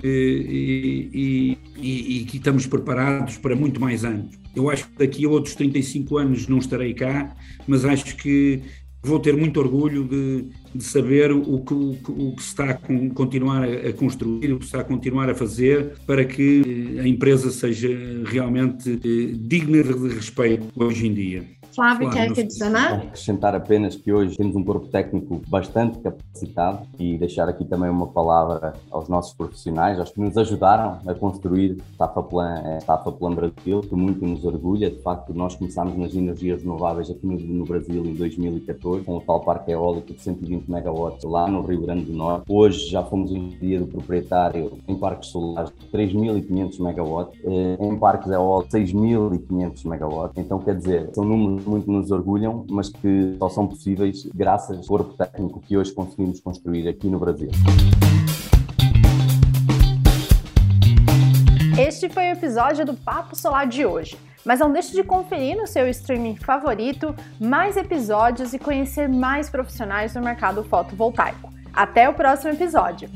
e, 0.04 1.10
e, 1.12 1.58
e, 1.78 2.28
e 2.32 2.38
estamos 2.38 2.68
preparados 2.68 3.40
para 3.40 3.56
muito 3.56 3.82
mais 3.82 4.06
anos. 4.06 4.40
Eu 4.56 4.70
acho 4.70 4.88
que 4.88 5.00
daqui 5.00 5.26
a 5.26 5.30
outros 5.30 5.56
35 5.56 6.18
anos 6.20 6.48
não 6.48 6.60
estarei 6.60 6.94
cá, 6.94 7.36
mas 7.68 7.86
acho 7.86 8.16
que 8.18 8.62
vou 9.04 9.20
ter 9.20 9.36
muito 9.36 9.60
orgulho 9.60 10.04
de, 10.04 10.46
de 10.74 10.84
saber 10.84 11.32
o 11.32 11.60
que, 11.60 11.74
o, 11.74 11.98
o 12.10 12.36
que 12.36 12.44
se 12.44 12.50
está 12.50 12.70
a 12.70 12.74
continuar 13.14 13.64
a 13.64 13.94
construir, 13.94 14.54
o 14.54 14.60
que 14.60 14.66
se 14.66 14.70
está 14.70 14.82
a 14.82 14.84
continuar 14.84 15.30
a 15.30 15.36
fazer 15.36 15.94
para 16.06 16.24
que 16.24 16.98
a 17.00 17.08
empresa 17.08 17.52
seja 17.52 17.90
realmente 18.26 18.92
eh, 19.04 19.36
digna 19.36 19.84
de 19.84 20.14
respeito 20.14 20.68
hoje 20.76 21.08
em 21.08 21.14
dia. 21.14 21.61
Flávio, 21.74 22.10
quer 22.10 22.30
adicionar? 22.30 22.94
Acrescentar 22.96 23.56
apenas 23.56 23.96
que 23.96 24.12
hoje 24.12 24.36
temos 24.36 24.56
um 24.56 24.64
corpo 24.64 24.88
técnico 24.88 25.42
bastante 25.48 26.00
capacitado 26.00 26.86
e 27.00 27.18
deixar 27.18 27.48
aqui 27.48 27.66
também 27.66 27.90
uma 27.90 28.08
palavra 28.08 28.74
aos 28.92 29.08
nossos 29.08 29.34
profissionais, 29.34 30.00
aos 30.00 30.12
que 30.12 30.20
nos 30.20 30.38
ajudaram 30.38 31.00
a 31.06 31.14
construir 31.14 31.78
Tafa 31.98 32.22
Plan, 32.22 32.80
Tafa 32.86 33.12
Plan 33.12 33.34
Brasil, 33.34 33.82
que 33.82 33.96
muito 33.96 34.26
nos 34.26 34.44
orgulha. 34.44 34.90
De 34.90 35.02
facto, 35.02 35.34
nós 35.34 35.56
começámos 35.56 35.98
nas 35.98 36.14
energias 36.14 36.62
renováveis 36.62 37.10
aqui 37.10 37.26
no, 37.26 37.66
Brasil 37.66 38.06
em 38.06 38.14
2014, 38.14 39.04
com 39.04 39.18
o 39.18 39.22
tal 39.22 39.42
parque 39.42 39.72
eólico 39.72 40.14
de 40.14 40.22
120 40.22 40.70
megawatts 40.70 41.24
lá 41.24 41.48
no 41.48 41.62
Rio 41.62 41.82
Grande 41.82 42.06
do 42.06 42.14
Norte. 42.14 42.46
Hoje 42.50 42.90
já 42.90 43.04
fomos 43.04 43.32
do 43.32 43.88
proprietário 43.88 44.74
em 44.88 44.96
parques 44.96 45.30
solares 45.30 45.72
de 45.80 45.88
3.500 45.88 46.82
megawatts, 46.82 47.40
eh, 47.46 47.78
em 47.80 47.98
parques 47.98 48.30
eólicos 48.32 48.74
6.500 48.74 49.86
megawatts. 49.86 50.38
Então, 50.38 50.60
quer 50.60 50.76
dizer, 50.76 51.10
são 51.14 51.24
números 51.24 51.61
muito 51.70 51.92
nos 51.92 52.12
orgulham, 52.12 52.66
mas 52.70 52.90
que 52.90 53.36
só 53.38 53.50
são 53.50 53.68
possíveis 53.68 54.28
graças 54.34 54.78
ao 54.78 54.84
corpo 54.84 55.14
técnico 55.14 55.60
que 55.60 55.78
hoje 55.78 55.94
conseguimos 55.94 56.40
construir 56.40 56.88
aqui 56.88 57.08
no 57.08 57.20
Brasil. 57.20 57.50
Este 61.80 62.10
foi 62.10 62.30
o 62.30 62.32
episódio 62.34 62.86
do 62.86 62.94
Papo 62.94 63.36
Solar 63.36 63.68
de 63.68 63.86
hoje. 63.86 64.18
Mas 64.46 64.60
não 64.60 64.72
deixe 64.72 64.94
de 64.94 65.04
conferir 65.04 65.56
no 65.56 65.68
seu 65.68 65.88
streaming 65.90 66.36
favorito 66.36 67.16
mais 67.40 67.78
episódios 67.78 68.54
e 68.54 68.60
conhecer 68.60 69.08
mais 69.08 69.50
profissionais 69.50 70.14
do 70.14 70.22
mercado 70.22 70.64
fotovoltaico. 70.64 71.52
Até 71.74 72.10
o 72.10 72.14
próximo 72.14 72.54
episódio! 72.54 73.10